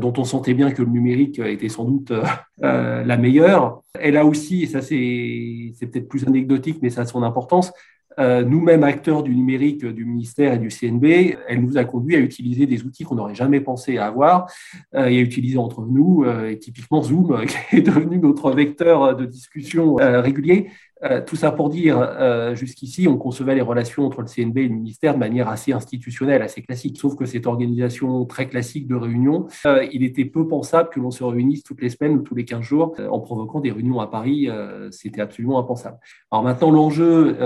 dont 0.00 0.12
on 0.16 0.24
sentait 0.24 0.54
bien 0.54 0.70
que 0.70 0.82
le 0.82 0.88
numérique 0.88 1.40
était 1.40 1.68
sans 1.68 1.84
doute 1.84 2.12
la 2.58 3.16
meilleure. 3.16 3.82
Elle 4.00 4.16
a 4.16 4.24
aussi, 4.24 4.62
et 4.62 4.66
ça 4.66 4.80
c'est 4.82 5.74
peut-être 5.80 6.08
plus 6.08 6.26
anecdotique, 6.26 6.78
mais 6.80 6.90
ça 6.90 7.02
a 7.02 7.06
son 7.06 7.22
importance, 7.22 7.72
euh, 7.72 7.72
nous-mêmes 8.18 8.84
acteurs 8.84 9.22
du 9.22 9.34
numérique 9.34 9.84
du 9.84 10.04
ministère 10.04 10.54
et 10.54 10.58
du 10.58 10.68
CNB, 10.68 11.36
elle 11.48 11.62
nous 11.62 11.76
a 11.76 11.84
conduit 11.84 12.16
à 12.16 12.18
utiliser 12.18 12.66
des 12.66 12.82
outils 12.84 13.04
qu'on 13.04 13.16
n'aurait 13.16 13.34
jamais 13.34 13.60
pensé 13.60 13.98
avoir 13.98 14.50
euh, 14.94 15.06
et 15.06 15.18
à 15.18 15.20
utiliser 15.20 15.58
entre 15.58 15.82
nous, 15.82 16.24
euh, 16.24 16.50
et 16.50 16.58
typiquement 16.58 17.02
Zoom, 17.02 17.44
qui 17.70 17.76
est 17.76 17.82
devenu 17.82 18.18
notre 18.18 18.50
vecteur 18.52 19.16
de 19.16 19.26
discussion 19.26 19.96
régulier. 19.96 20.70
Euh, 21.10 21.20
tout 21.24 21.36
ça 21.36 21.52
pour 21.52 21.68
dire, 21.68 21.98
euh, 21.98 22.54
jusqu'ici, 22.54 23.08
on 23.08 23.16
concevait 23.16 23.54
les 23.54 23.60
relations 23.60 24.06
entre 24.06 24.20
le 24.20 24.26
CNB 24.26 24.58
et 24.58 24.68
le 24.68 24.74
ministère 24.74 25.14
de 25.14 25.18
manière 25.18 25.48
assez 25.48 25.72
institutionnelle, 25.72 26.42
assez 26.42 26.62
classique. 26.62 26.98
Sauf 26.98 27.16
que 27.16 27.26
cette 27.26 27.46
organisation 27.46 28.24
très 28.24 28.48
classique 28.48 28.86
de 28.86 28.94
réunion, 28.94 29.46
euh, 29.66 29.86
il 29.92 30.02
était 30.02 30.24
peu 30.24 30.46
pensable 30.46 30.90
que 30.90 31.00
l'on 31.00 31.10
se 31.10 31.24
réunisse 31.24 31.62
toutes 31.62 31.82
les 31.82 31.90
semaines 31.90 32.16
ou 32.16 32.22
tous 32.22 32.34
les 32.34 32.44
15 32.44 32.60
jours 32.60 32.96
en 33.10 33.20
provoquant 33.20 33.60
des 33.60 33.72
réunions 33.72 34.00
à 34.00 34.06
Paris. 34.06 34.48
C'était 34.90 35.20
absolument 35.20 35.58
impensable. 35.58 35.98
Alors 36.30 36.44
maintenant, 36.44 36.70
l'enjeu, 36.70 37.36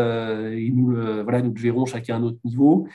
nous, 0.73 0.93
voilà, 1.23 1.43
nous 1.43 1.53
le 1.53 1.61
verrons 1.61 1.87
chacun 1.87 2.17
à 2.17 2.19
notre 2.19 2.39
niveau, 2.45 2.87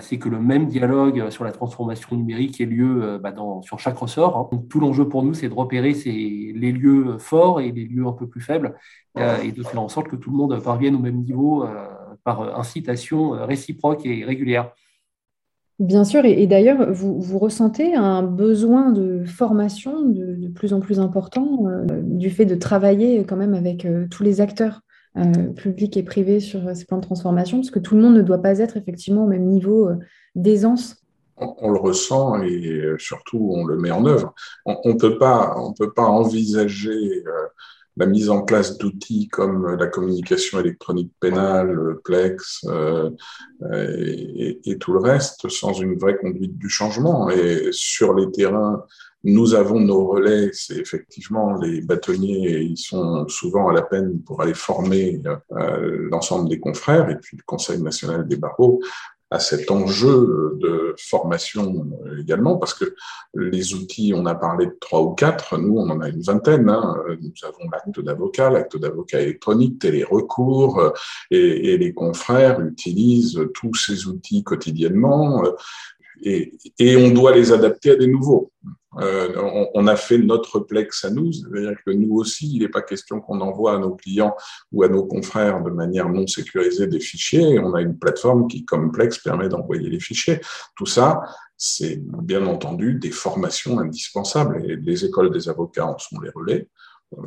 c'est 0.00 0.18
que 0.18 0.28
le 0.28 0.40
même 0.40 0.66
dialogue 0.66 1.30
sur 1.30 1.42
la 1.42 1.52
transformation 1.52 2.14
numérique 2.14 2.60
ait 2.60 2.66
lieu 2.66 3.18
bah, 3.22 3.32
dans, 3.32 3.62
sur 3.62 3.78
chaque 3.78 3.96
ressort. 3.96 4.36
Hein. 4.36 4.60
tout 4.68 4.78
l'enjeu 4.78 5.08
pour 5.08 5.22
nous, 5.22 5.32
c'est 5.32 5.48
de 5.48 5.54
repérer 5.54 5.92
les 5.92 6.72
lieux 6.72 7.16
forts 7.18 7.60
et 7.62 7.72
les 7.72 7.86
lieux 7.86 8.06
un 8.06 8.12
peu 8.12 8.26
plus 8.26 8.42
faibles 8.42 8.74
et 9.16 9.52
de 9.52 9.62
faire 9.62 9.80
en 9.80 9.88
sorte 9.88 10.08
que 10.08 10.16
tout 10.16 10.30
le 10.30 10.36
monde 10.36 10.62
parvienne 10.62 10.94
au 10.94 10.98
même 10.98 11.22
niveau 11.22 11.64
euh, 11.64 11.86
par 12.24 12.58
incitation 12.58 13.30
réciproque 13.30 14.04
et 14.04 14.24
régulière. 14.24 14.72
Bien 15.78 16.04
sûr, 16.04 16.26
et, 16.26 16.46
d'ailleurs, 16.46 16.92
vous, 16.92 17.18
vous, 17.18 17.38
ressentez 17.38 17.94
un 17.94 18.22
besoin 18.22 18.90
de 18.90 19.24
formation 19.24 20.02
de, 20.02 20.48
plus 20.48 20.74
en 20.74 20.80
plus 20.80 21.00
important 21.00 21.64
euh, 21.66 22.02
du 22.02 22.28
fait 22.28 22.44
de 22.44 22.54
travailler 22.54 23.24
quand 23.24 23.36
même 23.36 23.54
avec 23.54 23.86
euh, 23.86 24.06
tous 24.10 24.22
les 24.22 24.42
acteurs? 24.42 24.82
Publics 25.56 25.96
et 25.96 26.02
privés 26.02 26.40
sur 26.40 26.74
ces 26.74 26.84
plans 26.84 26.98
de 26.98 27.02
transformation, 27.02 27.58
parce 27.58 27.70
que 27.70 27.78
tout 27.78 27.96
le 27.96 28.02
monde 28.02 28.14
ne 28.14 28.22
doit 28.22 28.42
pas 28.42 28.58
être 28.58 28.76
effectivement 28.76 29.24
au 29.24 29.28
même 29.28 29.46
niveau 29.46 29.90
d'aisance. 30.34 30.96
On, 31.36 31.70
le 31.70 31.78
ressent 31.78 32.42
et 32.42 32.94
surtout 32.98 33.52
on 33.54 33.64
le 33.64 33.76
met 33.76 33.90
en 33.90 34.04
œuvre. 34.06 34.34
On 34.66 34.78
ne 34.84 34.92
peut, 34.92 35.18
pas, 35.18 35.56
peut 35.78 35.92
pas 35.92 36.04
envisager 36.04 37.24
la 37.96 38.06
mise 38.06 38.30
en 38.30 38.42
place 38.42 38.78
d'outils 38.78 39.28
comme 39.28 39.76
la 39.76 39.86
communication 39.86 40.60
électronique 40.60 41.12
pénale, 41.20 41.96
Plex 42.04 42.64
euh, 42.66 43.10
et, 43.72 44.60
et, 44.64 44.78
tout 44.78 44.92
le 44.92 45.00
reste 45.00 45.48
sans 45.48 45.72
une 45.72 45.98
vraie 45.98 46.16
conduite 46.16 46.56
du 46.56 46.68
changement. 46.68 47.28
Et 47.30 47.68
sur 47.72 48.14
les 48.14 48.30
terrains, 48.30 48.84
nous 49.24 49.54
avons 49.54 49.80
nos 49.80 50.06
relais, 50.06 50.50
c'est 50.52 50.78
effectivement 50.78 51.54
les 51.54 51.82
bâtonniers, 51.82 52.60
ils 52.60 52.78
sont 52.78 53.28
souvent 53.28 53.68
à 53.68 53.72
la 53.72 53.82
peine 53.82 54.20
pour 54.22 54.40
aller 54.40 54.54
former 54.54 55.20
euh, 55.52 56.08
l'ensemble 56.10 56.48
des 56.48 56.58
confrères, 56.58 57.10
et 57.10 57.16
puis 57.16 57.36
le 57.36 57.42
Conseil 57.44 57.82
national 57.82 58.26
des 58.26 58.36
barreaux 58.36 58.80
à 59.32 59.38
cet 59.38 59.70
enjeu 59.70 60.58
de 60.58 60.94
formation 60.98 61.86
également, 62.18 62.56
parce 62.56 62.74
que 62.74 62.96
les 63.34 63.74
outils, 63.74 64.12
on 64.14 64.26
a 64.26 64.34
parlé 64.34 64.66
de 64.66 64.76
trois 64.80 65.02
ou 65.02 65.10
quatre, 65.10 65.56
nous 65.56 65.78
on 65.78 65.88
en 65.88 66.00
a 66.00 66.08
une 66.08 66.20
vingtaine. 66.20 66.68
Hein. 66.68 66.96
Nous 67.20 67.32
avons 67.44 67.70
l'acte 67.70 68.00
d'avocat, 68.00 68.50
l'acte 68.50 68.76
d'avocat 68.76 69.20
électronique, 69.20 69.78
télérecours, 69.78 70.94
et, 71.30 71.72
et 71.72 71.78
les 71.78 71.94
confrères 71.94 72.60
utilisent 72.60 73.40
tous 73.54 73.74
ces 73.74 74.08
outils 74.08 74.42
quotidiennement. 74.42 75.44
Et, 76.22 76.52
et, 76.78 76.96
on 76.96 77.10
doit 77.10 77.34
les 77.34 77.52
adapter 77.52 77.92
à 77.92 77.96
des 77.96 78.08
nouveaux. 78.08 78.50
Euh, 78.98 79.68
on, 79.74 79.86
a 79.86 79.94
fait 79.94 80.18
notre 80.18 80.58
Plex 80.58 81.04
à 81.04 81.10
nous, 81.10 81.32
c'est-à-dire 81.32 81.76
que 81.86 81.92
nous 81.92 82.12
aussi, 82.16 82.56
il 82.56 82.62
n'est 82.62 82.68
pas 82.68 82.82
question 82.82 83.20
qu'on 83.20 83.40
envoie 83.40 83.74
à 83.74 83.78
nos 83.78 83.94
clients 83.94 84.34
ou 84.72 84.82
à 84.82 84.88
nos 84.88 85.04
confrères 85.04 85.62
de 85.62 85.70
manière 85.70 86.08
non 86.08 86.26
sécurisée 86.26 86.88
des 86.88 86.98
fichiers. 86.98 87.60
On 87.60 87.74
a 87.74 87.82
une 87.82 87.96
plateforme 87.96 88.48
qui, 88.48 88.64
comme 88.64 88.90
Plex, 88.90 89.18
permet 89.18 89.48
d'envoyer 89.48 89.88
les 89.88 90.00
fichiers. 90.00 90.40
Tout 90.76 90.86
ça, 90.86 91.22
c'est 91.56 92.00
bien 92.00 92.44
entendu 92.46 92.94
des 92.94 93.12
formations 93.12 93.78
indispensables 93.78 94.64
et 94.64 94.76
les 94.76 95.04
écoles 95.04 95.30
des 95.30 95.48
avocats 95.48 95.86
en 95.86 95.98
sont 95.98 96.18
les 96.20 96.30
relais. 96.30 96.68
Euh, 97.16 97.22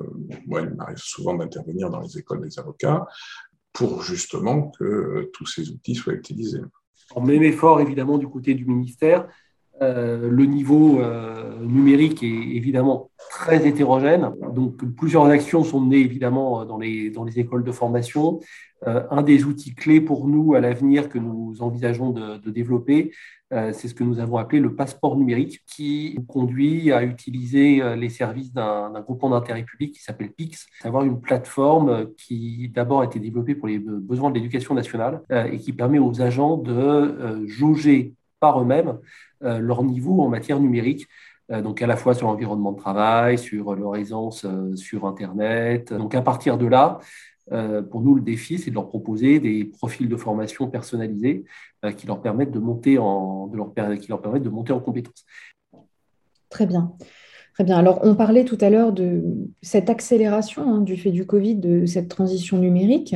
moi, 0.47 0.61
il 0.61 0.71
m'arrive 0.71 0.97
souvent 0.97 1.33
d'intervenir 1.33 1.89
dans 1.89 2.01
les 2.01 2.17
écoles 2.17 2.41
des 2.41 2.59
avocats 2.59 3.05
pour 3.71 4.03
justement 4.03 4.69
que 4.77 5.29
tous 5.33 5.45
ces 5.45 5.69
outils 5.69 5.95
soient 5.95 6.13
utilisés. 6.13 6.61
En 7.15 7.21
même 7.21 7.43
effort, 7.43 7.79
évidemment, 7.79 8.17
du 8.17 8.27
côté 8.27 8.53
du 8.53 8.65
ministère, 8.65 9.27
le 9.81 10.45
niveau 10.45 11.01
numérique 11.59 12.23
est 12.23 12.55
évidemment 12.55 13.09
très 13.29 13.67
hétérogène. 13.67 14.31
Donc, 14.53 14.77
plusieurs 14.95 15.25
actions 15.25 15.63
sont 15.63 15.81
menées 15.81 15.99
évidemment 15.99 16.63
dans 16.65 16.77
les, 16.77 17.09
dans 17.09 17.23
les 17.23 17.39
écoles 17.39 17.63
de 17.63 17.71
formation. 17.71 18.39
un 18.85 19.21
des 19.23 19.45
outils 19.45 19.75
clés 19.75 19.99
pour 19.99 20.27
nous 20.27 20.53
à 20.53 20.59
l'avenir 20.59 21.09
que 21.09 21.17
nous 21.17 21.61
envisageons 21.61 22.11
de, 22.11 22.49
développer, 22.49 23.11
euh, 23.53 23.71
c'est 23.71 23.87
ce 23.87 23.93
que 23.93 24.03
nous 24.03 24.19
avons 24.19 24.37
appelé 24.37 24.59
le 24.59 24.75
passeport 24.75 25.15
numérique, 25.15 25.61
qui 25.67 26.17
conduit 26.27 26.91
à 26.91 27.03
utiliser 27.03 27.81
euh, 27.81 27.95
les 27.95 28.09
services 28.09 28.51
d'un 28.51 28.89
groupement 29.01 29.29
d'intérêt 29.29 29.63
public 29.63 29.93
qui 29.93 30.01
s'appelle 30.01 30.31
PIX, 30.31 30.65
savoir 30.81 31.03
une 31.03 31.21
plateforme 31.21 32.13
qui 32.15 32.69
d'abord 32.73 33.01
a 33.01 33.05
été 33.05 33.19
développée 33.19 33.53
pour 33.53 33.67
les 33.67 33.77
besoins 33.77 34.31
de 34.31 34.35
l'éducation 34.35 34.73
nationale 34.73 35.21
euh, 35.31 35.45
et 35.45 35.59
qui 35.59 35.71
permet 35.71 35.99
aux 35.99 36.21
agents 36.21 36.57
de 36.57 37.45
jauger 37.45 38.15
par 38.43 38.61
eux-mêmes 38.61 38.93
leur 39.41 39.83
niveau 39.83 40.21
en 40.21 40.29
matière 40.29 40.59
numérique 40.59 41.07
donc 41.49 41.81
à 41.81 41.87
la 41.87 41.97
fois 41.97 42.13
sur 42.13 42.27
l'environnement 42.27 42.71
de 42.71 42.77
travail, 42.77 43.37
sur 43.37 43.75
leur 43.75 43.95
aisance 43.97 44.45
sur 44.75 45.05
Internet. 45.05 45.93
Donc 45.93 46.15
à 46.15 46.21
partir 46.21 46.57
de 46.57 46.65
là, 46.65 46.99
euh, 47.51 47.81
pour 47.81 48.01
nous, 48.01 48.15
le 48.15 48.21
défi, 48.21 48.57
c'est 48.57 48.69
de 48.69 48.75
leur 48.75 48.87
proposer 48.87 49.39
des 49.39 49.65
profils 49.65 50.07
de 50.07 50.17
formation 50.17 50.69
personnalisés 50.69 51.43
euh, 51.83 51.91
qui 51.91 52.07
leur 52.07 52.21
permettent 52.21 52.51
de 52.51 52.59
monter 52.59 52.97
en, 52.97 53.47
de 53.47 53.57
leur, 53.57 53.73
qui 53.99 54.07
leur 54.07 54.21
permettent 54.21 54.43
de 54.43 54.49
monter 54.49 54.71
en 54.71 54.79
compétences. 54.79 55.25
Très 56.49 56.65
bien. 56.65 56.93
Très 57.53 57.63
bien. 57.63 57.77
Alors, 57.77 57.99
on 58.03 58.15
parlait 58.15 58.45
tout 58.45 58.57
à 58.61 58.69
l'heure 58.69 58.93
de 58.93 59.23
cette 59.61 59.89
accélération 59.89 60.73
hein, 60.73 60.81
du 60.81 60.97
fait 60.97 61.11
du 61.11 61.27
Covid, 61.27 61.55
de 61.55 61.85
cette 61.85 62.09
transition 62.09 62.57
numérique. 62.57 63.15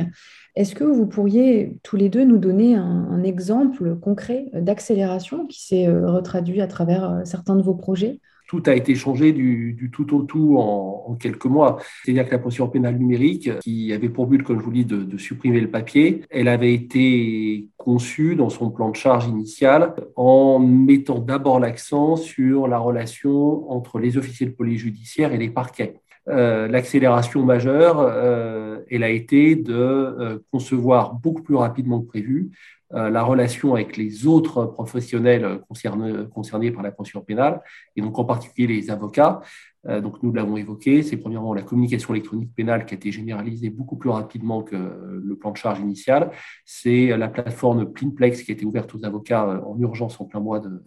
Est-ce 0.54 0.74
que 0.74 0.84
vous 0.84 1.06
pourriez 1.06 1.76
tous 1.82 1.96
les 1.96 2.08
deux 2.08 2.24
nous 2.24 2.38
donner 2.38 2.74
un 2.74 3.22
exemple 3.22 3.96
concret 3.96 4.46
d'accélération 4.54 5.46
qui 5.46 5.64
s'est 5.64 5.86
euh, 5.88 6.10
retraduit 6.10 6.60
à 6.60 6.66
travers 6.66 7.22
certains 7.24 7.56
de 7.56 7.62
vos 7.62 7.74
projets? 7.74 8.20
Tout 8.48 8.62
a 8.66 8.74
été 8.74 8.94
changé 8.94 9.32
du, 9.32 9.90
tout 9.92 10.16
au 10.16 10.22
tout 10.22 10.56
en, 10.58 11.14
quelques 11.20 11.44
mois. 11.44 11.78
C'est-à-dire 12.02 12.24
que 12.24 12.32
la 12.32 12.38
procédure 12.38 12.70
pénale 12.70 12.96
numérique, 12.96 13.50
qui 13.60 13.92
avait 13.92 14.08
pour 14.08 14.26
but, 14.26 14.42
comme 14.42 14.58
je 14.58 14.64
vous 14.64 14.72
dis, 14.72 14.84
de, 14.84 15.16
supprimer 15.18 15.60
le 15.60 15.70
papier, 15.70 16.22
elle 16.30 16.48
avait 16.48 16.72
été 16.72 17.68
conçue 17.76 18.36
dans 18.36 18.48
son 18.48 18.70
plan 18.70 18.90
de 18.90 18.96
charge 18.96 19.28
initial 19.28 19.94
en 20.16 20.58
mettant 20.58 21.18
d'abord 21.18 21.60
l'accent 21.60 22.16
sur 22.16 22.68
la 22.68 22.78
relation 22.78 23.70
entre 23.70 23.98
les 23.98 24.16
officiers 24.16 24.46
de 24.46 24.52
police 24.52 24.80
judiciaire 24.80 25.32
et 25.32 25.38
les 25.38 25.50
parquets. 25.50 26.00
Euh, 26.28 26.68
l'accélération 26.68 27.42
majeure, 27.44 28.00
euh, 28.00 28.80
elle 28.90 29.02
a 29.02 29.08
été 29.08 29.56
de 29.56 29.74
euh, 29.74 30.38
concevoir 30.52 31.14
beaucoup 31.14 31.42
plus 31.42 31.54
rapidement 31.54 32.00
que 32.00 32.06
prévu 32.06 32.50
la 32.90 33.22
relation 33.22 33.74
avec 33.74 33.98
les 33.98 34.26
autres 34.26 34.64
professionnels 34.64 35.60
concernés, 35.68 36.70
par 36.70 36.82
la 36.82 36.90
procédure 36.90 37.22
pénale, 37.22 37.60
et 37.96 38.00
donc 38.00 38.18
en 38.18 38.24
particulier 38.24 38.66
les 38.66 38.90
avocats. 38.90 39.42
Donc 39.86 40.22
nous 40.22 40.32
l'avons 40.32 40.56
évoqué, 40.56 41.02
c'est 41.02 41.18
premièrement 41.18 41.52
la 41.52 41.60
communication 41.60 42.14
électronique 42.14 42.54
pénale 42.56 42.86
qui 42.86 42.94
a 42.94 42.96
été 42.96 43.12
généralisée 43.12 43.68
beaucoup 43.68 43.96
plus 43.96 44.08
rapidement 44.08 44.62
que 44.62 44.74
le 45.22 45.36
plan 45.36 45.50
de 45.50 45.58
charge 45.58 45.80
initial. 45.80 46.30
C'est 46.64 47.14
la 47.14 47.28
plateforme 47.28 47.92
Plinplex 47.92 48.42
qui 48.42 48.52
a 48.52 48.54
été 48.54 48.64
ouverte 48.64 48.94
aux 48.94 49.04
avocats 49.04 49.62
en 49.66 49.78
urgence 49.78 50.18
en 50.18 50.24
plein 50.24 50.40
mois 50.40 50.58
de, 50.58 50.82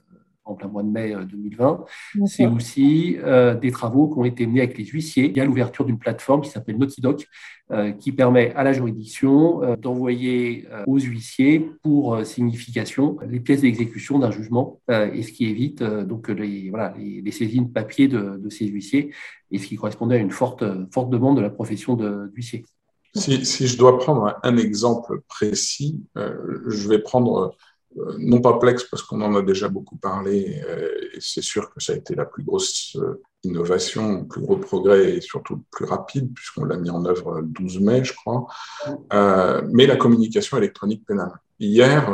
en 0.46 0.56
plein 0.56 0.68
mois 0.68 0.84
de 0.84 0.90
mai 0.90 1.16
2020. 1.30 1.86
Euh, 2.16 2.26
C'est 2.26 2.48
aussi 2.48 3.18
euh, 3.20 3.56
des 3.56 3.72
travaux 3.72 4.10
qui 4.10 4.20
ont 4.20 4.26
été 4.26 4.46
menés 4.48 4.62
avec 4.62 4.78
les 4.78 4.86
huissiers. 4.86 5.30
Il 5.30 5.38
y 5.38 5.40
a 5.40 5.46
l'ouverture 5.46 5.86
d'une 5.86 6.00
plateforme 6.00 6.42
qui 6.42 6.50
s'appelle 6.50 6.78
Notidoc, 6.78 7.28
euh, 7.72 7.92
qui 7.92 8.12
permet 8.12 8.54
à 8.56 8.64
la 8.64 8.74
juridiction 8.74 9.76
d'envoyer 9.78 10.68
aux 10.88 11.00
huissiers 11.00 11.70
pour 11.84 12.26
signification 12.26 13.18
les 13.28 13.40
pièces 13.40 13.62
d'exécution 13.62 14.20
d'un 14.20 14.32
jugement, 14.32 14.82
et 14.90 15.24
ce 15.24 15.32
qui 15.32 15.46
évite 15.46 15.84
donc 15.84 16.30
les, 16.30 16.70
voilà, 16.70 16.94
les, 16.98 17.32
saisines 17.32 17.72
papier 17.72 18.08
de, 18.08 18.38
de, 18.38 18.50
ces 18.50 18.66
huissiers, 18.66 19.12
et 19.52 19.58
ce 19.58 19.68
qui 19.68 19.76
correspondait 19.76 20.16
à 20.16 20.20
une 20.20 20.32
forte, 20.32 20.64
forte 20.92 21.10
demande 21.10 21.38
de 21.38 21.42
la 21.42 21.50
profession 21.50 21.96
d'huissier. 21.96 22.66
Si, 23.14 23.46
si, 23.46 23.68
je 23.68 23.78
dois 23.78 24.00
prendre 24.00 24.40
un 24.42 24.58
exemple 24.58 25.22
précis, 25.28 26.02
je 26.16 26.88
vais 26.88 27.00
prendre 27.00 27.38
euh, 27.38 27.50
non 27.96 28.42
pas 28.42 28.58
Plex 28.58 28.86
parce 28.86 29.04
qu'on 29.04 29.22
en 29.22 29.36
a 29.36 29.42
déjà 29.42 29.68
beaucoup 29.68 29.98
parlé, 29.98 30.62
euh, 30.68 30.90
et 31.14 31.20
c'est 31.20 31.42
sûr 31.42 31.74
que 31.74 31.82
ça 31.82 31.94
a 31.94 31.96
été 31.96 32.16
la 32.16 32.26
plus 32.26 32.44
grosse 32.44 32.96
euh, 32.96 33.22
innovation, 33.44 34.20
le 34.20 34.28
plus 34.28 34.42
gros 34.42 34.58
progrès 34.58 35.16
et 35.16 35.22
surtout 35.22 35.56
le 35.56 35.62
plus 35.72 35.86
rapide, 35.86 36.34
puisqu'on 36.34 36.66
l'a 36.66 36.78
mis 36.78 36.90
en 36.90 37.06
œuvre 37.06 37.42
le 37.42 37.48
12 37.48 37.80
mai, 37.82 38.04
je 38.04 38.14
crois, 38.14 38.46
mais 39.70 39.88
la 39.88 39.96
communication 39.96 40.58
électronique 40.58 41.06
pénale. 41.06 41.34
Hier, 41.60 42.14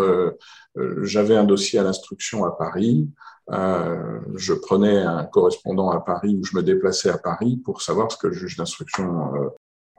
j'avais 1.02 1.36
un 1.36 1.44
dossier 1.44 1.80
à 1.80 1.84
l'instruction 1.84 2.46
à 2.46 2.52
Paris, 2.52 3.10
je 3.50 4.54
prenais 4.54 5.00
un 5.00 5.26
correspondant 5.26 5.90
à 5.90 6.00
Paris 6.00 6.38
ou 6.40 6.46
je 6.46 6.56
me 6.56 6.64
déplaçais 6.64 7.10
à 7.10 7.18
Paris 7.18 7.58
pour 7.58 7.82
savoir 7.82 8.10
ce 8.10 8.18
que 8.18 8.28
le 8.28 8.34
juge 8.34 8.56
d'instruction 8.56 9.34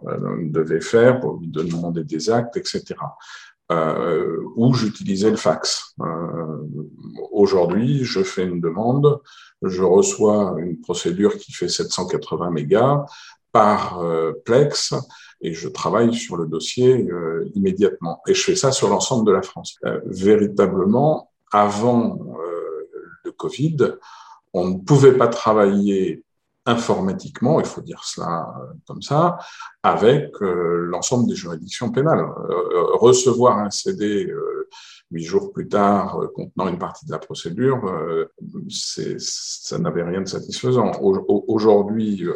devait 0.04 0.80
faire, 0.80 1.20
pour 1.20 1.38
lui 1.38 1.48
demander 1.48 2.04
des 2.04 2.30
actes, 2.30 2.56
etc 2.56 2.96
euh, 3.70 4.38
où 4.56 4.72
j'utilisais 4.74 5.30
le 5.30 5.36
fax. 5.36 5.94
Euh, 6.00 6.48
Aujourd'hui, 7.30 8.04
je 8.04 8.22
fais 8.22 8.44
une 8.44 8.60
demande, 8.60 9.20
je 9.62 9.82
reçois 9.82 10.56
une 10.58 10.80
procédure 10.80 11.36
qui 11.36 11.52
fait 11.52 11.68
780 11.68 12.50
mégas 12.50 13.04
par 13.52 14.00
euh, 14.00 14.32
Plex 14.44 14.94
et 15.40 15.54
je 15.54 15.68
travaille 15.68 16.14
sur 16.14 16.36
le 16.36 16.46
dossier 16.46 17.08
euh, 17.08 17.48
immédiatement. 17.54 18.20
Et 18.26 18.34
je 18.34 18.42
fais 18.42 18.56
ça 18.56 18.72
sur 18.72 18.88
l'ensemble 18.88 19.26
de 19.26 19.32
la 19.32 19.42
France. 19.42 19.76
Euh, 19.84 20.00
véritablement, 20.06 21.30
avant 21.52 22.18
le 23.24 23.32
Covid, 23.32 23.76
on 24.52 24.68
ne 24.68 24.78
pouvait 24.78 25.16
pas 25.16 25.28
travailler 25.28 26.24
informatiquement, 26.68 27.60
il 27.60 27.66
faut 27.66 27.80
dire 27.80 28.02
cela 28.04 28.54
euh, 28.60 28.74
comme 28.86 29.00
ça, 29.00 29.38
avec 29.82 30.30
euh, 30.42 30.86
l'ensemble 30.90 31.26
des 31.26 31.34
juridictions 31.34 31.90
pénales. 31.90 32.20
Euh, 32.20 32.96
recevoir 32.96 33.58
un 33.58 33.70
CD 33.70 34.30
huit 35.10 35.24
jours 35.24 35.50
plus 35.52 35.68
tard 35.68 36.20
contenant 36.34 36.68
une 36.68 36.78
partie 36.78 37.06
de 37.06 37.12
la 37.12 37.18
procédure, 37.18 37.80
ça 38.68 39.78
n'avait 39.78 40.02
rien 40.02 40.20
de 40.20 40.28
satisfaisant. 40.28 40.92
Aujourd'hui, 41.00 42.26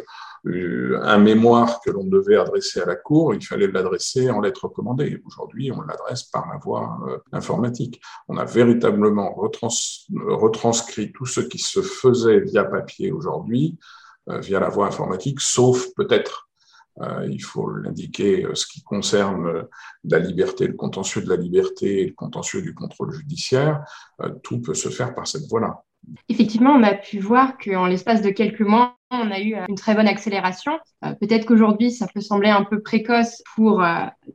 un 0.45 1.19
mémoire 1.19 1.81
que 1.81 1.91
l'on 1.91 2.05
devait 2.05 2.37
adresser 2.37 2.81
à 2.81 2.85
la 2.85 2.95
Cour, 2.95 3.35
il 3.35 3.45
fallait 3.45 3.67
l'adresser 3.67 4.31
en 4.31 4.41
lettres 4.41 4.65
recommandées. 4.65 5.21
Aujourd'hui, 5.27 5.71
on 5.71 5.81
l'adresse 5.81 6.23
par 6.23 6.47
la 6.51 6.57
voie 6.57 6.99
informatique. 7.31 8.01
On 8.27 8.37
a 8.37 8.45
véritablement 8.45 9.35
retranscrit 9.35 11.11
tout 11.11 11.27
ce 11.27 11.41
qui 11.41 11.59
se 11.59 11.81
faisait 11.81 12.39
via 12.39 12.63
papier 12.63 13.11
aujourd'hui 13.11 13.77
via 14.27 14.59
la 14.59 14.69
voie 14.69 14.87
informatique, 14.87 15.41
sauf 15.41 15.87
peut-être, 15.95 16.49
euh, 17.01 17.27
il 17.29 17.41
faut 17.41 17.69
l'indiquer, 17.69 18.45
euh, 18.45 18.55
ce 18.55 18.67
qui 18.67 18.83
concerne 18.83 19.65
la 20.03 20.19
liberté, 20.19 20.67
le 20.67 20.73
contentieux 20.73 21.21
de 21.21 21.29
la 21.29 21.37
liberté 21.37 22.01
et 22.01 22.05
le 22.05 22.13
contentieux 22.13 22.61
du 22.61 22.73
contrôle 22.73 23.11
judiciaire, 23.13 23.83
tout 24.43 24.61
peut 24.61 24.73
se 24.73 24.89
faire 24.89 25.15
par 25.15 25.27
cette 25.27 25.47
voie-là. 25.49 25.83
Effectivement, 26.27 26.71
on 26.71 26.83
a 26.83 26.93
pu 26.93 27.19
voir 27.19 27.57
qu'en 27.57 27.87
l'espace 27.87 28.21
de 28.21 28.29
quelques 28.29 28.61
mois, 28.61 28.97
on 29.09 29.31
a 29.31 29.39
eu 29.39 29.55
une 29.69 29.75
très 29.75 29.95
bonne 29.95 30.07
accélération. 30.07 30.77
Peut-être 31.21 31.45
qu'aujourd'hui, 31.45 31.91
ça 31.91 32.07
peut 32.13 32.19
sembler 32.19 32.49
un 32.49 32.63
peu 32.63 32.81
précoce 32.81 33.41
pour 33.55 33.81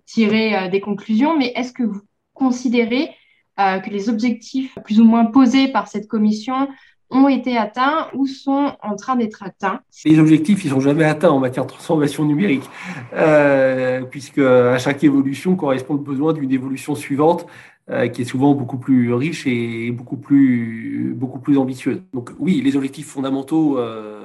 tirer 0.07 0.71
des 0.71 0.81
conclusions, 0.81 1.37
mais 1.37 1.53
est-ce 1.57 1.75
que 1.75 1.83
vous 1.83 2.01
considérez 2.33 3.11
que 3.59 3.91
les 3.91 4.09
objectifs 4.09 4.79
plus 4.85 4.99
ou 4.99 5.05
moins 5.05 5.27
posés 5.27 5.69
par 5.69 5.89
cette 5.89 6.09
commission 6.09 6.69
ont 7.11 7.29
été 7.29 7.57
atteints 7.57 8.09
ou 8.15 8.27
sont 8.27 8.73
en 8.83 8.97
train 8.97 9.17
d'être 9.17 9.43
atteints. 9.43 9.81
Les 10.05 10.19
objectifs, 10.19 10.65
ils 10.65 10.71
sont 10.71 10.81
jamais 10.81 11.05
atteints 11.05 11.31
en 11.31 11.39
matière 11.39 11.65
de 11.65 11.71
transformation 11.71 12.25
numérique, 12.25 12.69
euh, 13.15 14.03
puisque 14.03 14.39
à 14.39 14.79
chaque 14.79 15.03
évolution 15.05 15.57
correspond 15.57 15.95
le 15.95 16.01
besoin 16.01 16.33
d'une 16.33 16.53
évolution 16.53 16.95
suivante 16.95 17.47
euh, 17.91 18.09
qui 18.09 18.23
est 18.23 18.27
souvent 18.27 18.55
beaucoup 18.55 18.77
plus 18.79 19.15
riche 19.15 19.47
et 19.47 19.91
beaucoup 19.91 20.19
plus, 20.19 21.15
beaucoup 21.17 21.39
plus 21.39 21.57
ambitieuse. 21.57 22.03
Donc 22.13 22.33
oui, 22.39 22.61
les 22.63 22.77
objectifs 22.77 23.07
fondamentaux, 23.07 23.79
euh, 23.79 24.19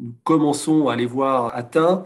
nous 0.00 0.12
commençons 0.24 0.88
à 0.88 0.96
les 0.96 1.06
voir 1.06 1.54
atteints. 1.56 2.04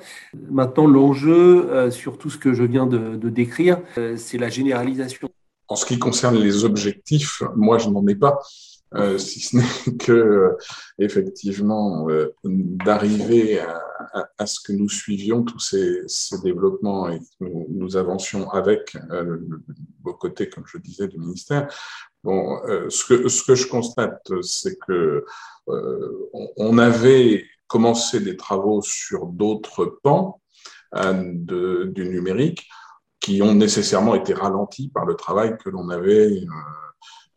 Maintenant, 0.48 0.86
l'enjeu 0.86 1.68
euh, 1.70 1.90
sur 1.90 2.18
tout 2.18 2.30
ce 2.30 2.38
que 2.38 2.52
je 2.52 2.62
viens 2.62 2.86
de, 2.86 3.16
de 3.16 3.28
décrire, 3.28 3.80
euh, 3.96 4.16
c'est 4.16 4.38
la 4.38 4.48
généralisation. 4.48 5.28
En 5.66 5.76
ce 5.76 5.84
qui 5.84 5.98
concerne 5.98 6.36
les 6.36 6.64
objectifs, 6.64 7.42
moi, 7.56 7.78
je 7.78 7.90
n'en 7.90 8.06
ai 8.06 8.14
pas. 8.14 8.38
Euh, 8.94 9.18
si 9.18 9.40
ce 9.40 9.56
n'est 9.56 9.96
que 9.98 10.12
euh, 10.12 10.56
effectivement 10.98 12.08
euh, 12.08 12.34
d'arriver 12.44 13.60
à, 13.60 14.46
ce 14.46 14.60
que 14.60 14.72
nous 14.72 14.88
suivions 14.88 15.42
tous 15.42 15.58
ces, 15.58 16.38
développements 16.42 17.10
et 17.10 17.18
que 17.18 17.44
nous, 17.68 17.96
avancions 17.96 18.48
avec 18.50 18.96
euh, 19.10 19.38
vos 20.02 20.14
côtés, 20.14 20.48
comme 20.48 20.64
je 20.66 20.78
disais, 20.78 21.08
du 21.08 21.18
ministère. 21.18 21.68
Bon, 22.24 22.60
ce 22.88 23.44
que 23.44 23.54
je 23.54 23.66
constate, 23.66 24.30
c'est 24.42 24.78
que 24.86 25.24
on, 25.66 26.78
avait 26.78 27.44
commencé 27.66 28.20
des 28.20 28.36
travaux 28.36 28.82
sur 28.82 29.26
d'autres 29.26 29.98
pans 30.02 30.40
du 30.94 32.08
numérique 32.08 32.66
qui 33.20 33.42
ont 33.42 33.54
nécessairement 33.54 34.14
été 34.14 34.32
ralentis 34.34 34.88
par 34.88 35.04
le 35.04 35.14
travail 35.14 35.56
que 35.58 35.70
l'on 35.70 35.90
avait 35.90 36.40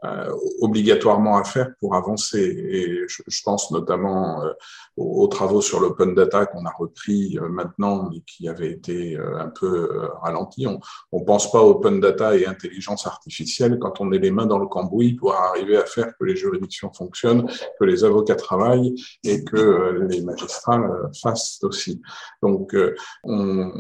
euh, 0.04 0.36
obligatoirement 0.62 1.38
à 1.38 1.44
faire 1.44 1.74
pour 1.80 1.94
avancer. 1.94 2.40
Et 2.40 3.04
je, 3.08 3.22
je 3.28 3.42
pense 3.44 3.70
notamment 3.70 4.42
euh, 4.44 4.52
aux, 4.98 5.28
travaux 5.28 5.62
sur 5.62 5.80
l'open 5.80 6.16
data 6.16 6.48
qu'on 6.48 6.66
a 6.66 6.72
repris 6.72 7.38
euh, 7.38 7.48
maintenant, 7.50 8.10
mais 8.10 8.22
qui 8.22 8.50
avaient 8.50 8.72
été 8.72 9.16
un 9.16 9.50
peu 9.50 10.10
ralentis. 10.22 10.66
On 10.66 10.80
ne 11.14 11.24
pense 11.24 11.52
pas 11.52 11.62
open 11.62 12.00
data 12.00 12.36
et 12.36 12.48
intelligence 12.48 13.06
artificielle 13.06 13.78
quand 13.80 14.02
on 14.02 14.12
est 14.12 14.18
les 14.18 14.32
mains 14.32 14.48
dans 14.48 14.58
le 14.58 14.66
cambouis 14.66 15.14
pour 15.14 15.36
arriver 15.36 15.78
à 15.78 15.86
faire 15.86 16.18
que 16.18 16.26
les 16.26 16.36
juridictions 16.36 16.92
fonctionnent, 16.92 17.48
que 17.80 17.86
les 17.86 18.04
avocats 18.04 18.34
travaillent 18.34 18.96
et 19.24 19.44
que 19.44 20.08
les 20.10 20.22
magistrats 20.22 20.82
fassent 21.22 21.60
aussi. 21.62 22.02
Donc, 22.42 22.76
on, 23.24 23.72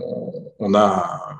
on 0.59 0.73
a 0.75 1.39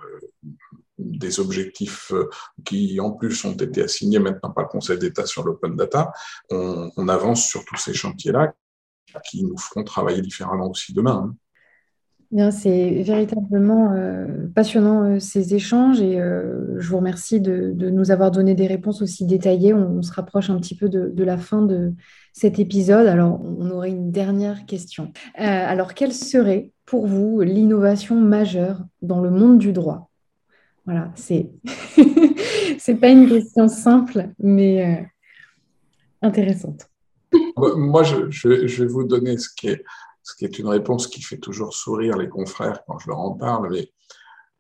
des 1.02 1.40
objectifs 1.40 2.12
euh, 2.14 2.30
qui, 2.66 3.00
en 3.00 3.12
plus, 3.12 3.44
ont 3.46 3.54
été 3.54 3.84
assignés 3.84 4.20
maintenant 4.20 4.52
par 4.52 4.66
le 4.66 4.70
Conseil 4.70 4.98
d'État 4.98 5.26
sur 5.26 5.44
l'open 5.44 5.76
data, 5.76 6.12
on, 6.50 7.08
avance 7.08 7.46
sur 7.46 7.66
tous 7.66 7.78
ces 7.78 7.94
chantiers-là 7.94 8.54
qui 9.30 9.44
nous 9.44 9.58
feront 9.58 9.84
travailler 9.84 10.22
différemment 10.22 10.70
aussi 10.70 10.94
demain. 10.94 11.34
Hein. 12.38 12.52
C'est 12.52 13.02
véritablement 13.02 13.92
euh, 13.92 14.48
passionnant 14.56 15.04
euh, 15.04 15.20
ces 15.20 15.54
échanges 15.54 16.00
et 16.00 16.18
je 16.18 16.90
vous 16.90 16.98
remercie 16.98 17.42
de, 17.42 17.74
nous 17.78 18.12
avoir 18.12 18.32
donné 18.32 18.56
des 18.56 18.68
réponses 18.68 19.02
aussi 19.02 19.26
détaillées. 19.26 19.74
On, 19.74 20.02
se 20.02 20.14
rapproche 20.14 20.50
un 20.50 20.58
petit 20.58 20.76
peu 20.76 20.88
de, 20.88 21.24
la 21.24 21.38
fin 21.38 21.62
de 21.62 21.94
cet 22.32 22.60
épisode. 22.60 23.08
Alors, 23.08 23.42
on 23.44 23.70
aurait 23.72 23.90
une 23.90 24.12
dernière 24.12 24.66
question. 24.66 25.12
alors, 25.36 25.94
quelle 25.94 26.14
serait 26.14 26.72
pour 26.86 27.08
vous 27.08 27.42
l'innovation 27.42 28.16
majeure 28.16 28.82
dans 29.02 29.20
le 29.20 29.32
monde 29.32 29.58
du 29.58 29.74
droit? 29.74 30.11
Voilà, 30.86 31.12
c'est 31.16 31.50
c'est 32.80 32.96
pas 32.96 33.10
une 33.10 33.30
question 33.30 33.68
simple, 33.68 34.30
mais 34.40 34.84
euh, 34.84 35.04
intéressante. 36.22 36.90
Moi, 37.56 38.04
je, 38.04 38.48
vais 38.48 38.88
vous 38.88 39.04
donner 39.04 39.38
ce 39.38 39.50
qui, 39.56 39.70
est, 39.70 39.84
ce 40.24 40.36
qui 40.36 40.46
est 40.46 40.60
une 40.60 40.68
réponse 40.68 41.08
qui 41.08 41.22
fait 41.22 41.38
toujours 41.38 41.74
sourire 41.74 42.18
les 42.18 42.28
confrères 42.28 42.84
quand 42.86 43.00
je 43.00 43.10
leur 43.10 43.20
en 43.20 43.32
parle, 43.32 43.72
mais 43.72 43.92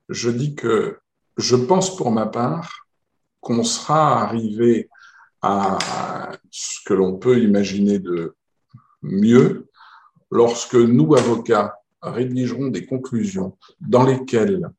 je 0.09 0.29
dis 0.29 0.55
que 0.55 0.99
je 1.37 1.55
pense 1.55 1.95
pour 1.95 2.11
ma 2.11 2.27
part 2.27 2.87
qu'on 3.39 3.63
sera 3.63 4.21
arrivé 4.21 4.89
à 5.41 5.79
ce 6.51 6.79
que 6.85 6.93
l'on 6.93 7.17
peut 7.17 7.41
imaginer 7.41 7.97
de 7.97 8.35
mieux 9.01 9.67
lorsque 10.29 10.75
nous, 10.75 11.15
avocats, 11.15 11.75
rédigerons 12.01 12.67
des 12.67 12.85
conclusions 12.85 13.57
dans 13.79 14.03
lesquelles 14.03 14.69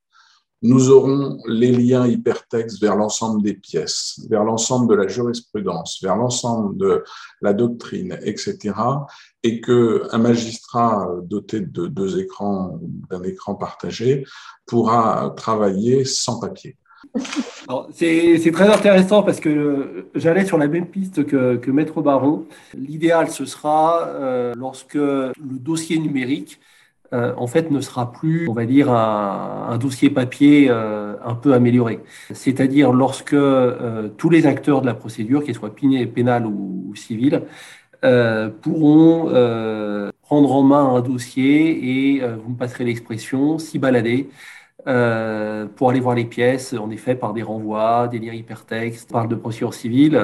nous 0.62 0.90
aurons 0.90 1.38
les 1.46 1.72
liens 1.72 2.06
hypertextes 2.06 2.80
vers 2.80 2.96
l'ensemble 2.96 3.42
des 3.42 3.54
pièces, 3.54 4.20
vers 4.30 4.44
l'ensemble 4.44 4.88
de 4.88 4.94
la 4.94 5.08
jurisprudence, 5.08 5.98
vers 6.02 6.16
l'ensemble 6.16 6.76
de 6.76 7.04
la 7.40 7.52
doctrine, 7.52 8.18
etc. 8.22 8.74
Et 9.42 9.60
que 9.60 10.04
un 10.12 10.18
magistrat 10.18 11.08
doté 11.24 11.60
de 11.60 11.88
deux 11.88 12.20
écrans, 12.20 12.78
d'un 13.10 13.22
écran 13.24 13.56
partagé, 13.56 14.24
pourra 14.66 15.34
travailler 15.36 16.04
sans 16.04 16.38
papier. 16.38 16.76
C'est 17.92 18.52
très 18.52 18.68
intéressant 18.68 19.22
parce 19.22 19.40
que 19.40 20.06
j'allais 20.14 20.44
sur 20.44 20.58
la 20.58 20.68
même 20.68 20.86
piste 20.86 21.26
que, 21.26 21.70
Maître 21.70 22.00
Baron. 22.00 22.46
L'idéal, 22.74 23.30
ce 23.30 23.44
sera 23.44 24.06
euh, 24.08 24.54
lorsque 24.56 24.94
le 24.94 25.32
dossier 25.40 25.98
numérique 25.98 26.60
euh, 27.12 27.34
en 27.36 27.46
fait, 27.46 27.70
ne 27.70 27.80
sera 27.80 28.10
plus, 28.10 28.48
on 28.48 28.54
va 28.54 28.64
dire, 28.64 28.90
un, 28.90 29.76
dossier 29.78 30.08
papier 30.10 30.68
euh, 30.70 31.14
un 31.24 31.34
peu 31.34 31.52
amélioré. 31.52 32.00
C'est-à-dire 32.32 32.92
lorsque 32.92 33.34
euh, 33.34 34.08
tous 34.16 34.30
les 34.30 34.46
acteurs 34.46 34.80
de 34.80 34.86
la 34.86 34.94
procédure, 34.94 35.44
qu'ils 35.44 35.54
soient 35.54 35.74
pénal 35.74 36.46
ou, 36.46 36.84
ou 36.88 36.94
civil, 36.94 37.42
pourront 38.62 39.26
prendre 40.22 40.52
en 40.52 40.62
main 40.62 40.84
un 40.96 41.00
dossier 41.00 42.16
et, 42.16 42.20
vous 42.20 42.50
me 42.50 42.56
passerez 42.56 42.84
l'expression, 42.84 43.58
s'y 43.58 43.78
balader. 43.78 44.28
pour 44.84 45.90
aller 45.90 46.00
voir 46.00 46.16
les 46.16 46.24
pièces, 46.24 46.72
en 46.72 46.90
effet, 46.90 47.14
par 47.14 47.32
des 47.32 47.42
renvois, 47.42 48.08
des 48.08 48.18
liens 48.18 48.32
hypertextes, 48.32 49.12
par 49.12 49.28
de 49.28 49.36
procédure 49.36 49.74
civile 49.74 50.16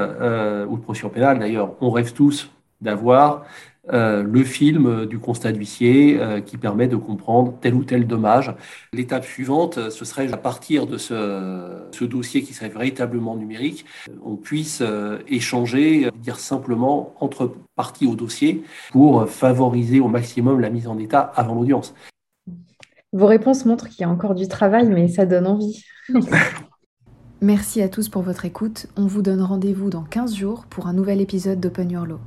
ou 0.69 0.77
de 0.77 0.83
procédure 0.83 1.13
pénale. 1.13 1.39
D'ailleurs, 1.39 1.75
on 1.81 1.91
rêve 1.91 2.13
tous 2.13 2.51
d'avoir 2.81 3.45
euh, 3.93 4.23
le 4.23 4.45
film 4.45 5.07
du 5.07 5.19
constat 5.19 5.53
d'huissier 5.53 6.19
euh, 6.21 6.41
qui 6.41 6.57
permet 6.57 6.89
de 6.89 6.97
comprendre 6.97 7.55
tel 7.61 7.75
ou 7.75 7.85
tel 7.85 8.07
dommage. 8.07 8.55
L'étape 8.93 9.25
suivante, 9.25 9.91
ce 9.91 10.05
serait 10.05 10.33
à 10.33 10.37
partir 10.37 10.87
de 10.87 10.99
ce, 10.99 12.05
dossier 12.05 12.43
qui 12.43 12.55
serait 12.55 12.69
véritablement 12.69 13.37
numérique, 13.37 13.85
on 14.25 14.37
puisse 14.37 14.81
euh, 14.81 15.19
échanger, 15.29 16.11
dire 16.23 16.39
simplement 16.39 17.15
entre 17.21 17.53
parties 17.77 18.07
au 18.07 18.15
dossier 18.15 18.63
pour 18.93 19.29
favoriser 19.29 20.01
au 20.01 20.09
maximum 20.09 20.61
la 20.61 20.71
mise 20.71 20.89
en 20.89 20.99
état 20.99 21.21
avant 21.37 21.55
l'audience. 21.55 21.95
Vos 23.13 23.27
réponses 23.27 23.65
montrent 23.65 23.89
qu'il 23.89 24.03
y 24.03 24.05
a 24.05 24.11
encore 24.11 24.35
du 24.35 24.49
travail, 24.49 24.89
mais 24.89 25.09
ça 25.09 25.27
donne 25.27 25.47
envie. 25.47 25.85
Merci 27.41 27.83
à 27.83 27.89
tous 27.89 28.09
pour 28.09 28.23
votre 28.23 28.45
écoute. 28.45 28.87
On 28.97 29.07
vous 29.07 29.23
donne 29.23 29.41
rendez-vous 29.41 29.91
dans 29.91 30.03
15 30.03 30.35
jours 30.35 30.67
pour 30.69 30.89
un 30.89 30.93
nouvel 30.93 31.21
épisode 31.21 31.61
d'Open 31.61 31.91
Your 31.91 32.05
Law. 32.05 32.19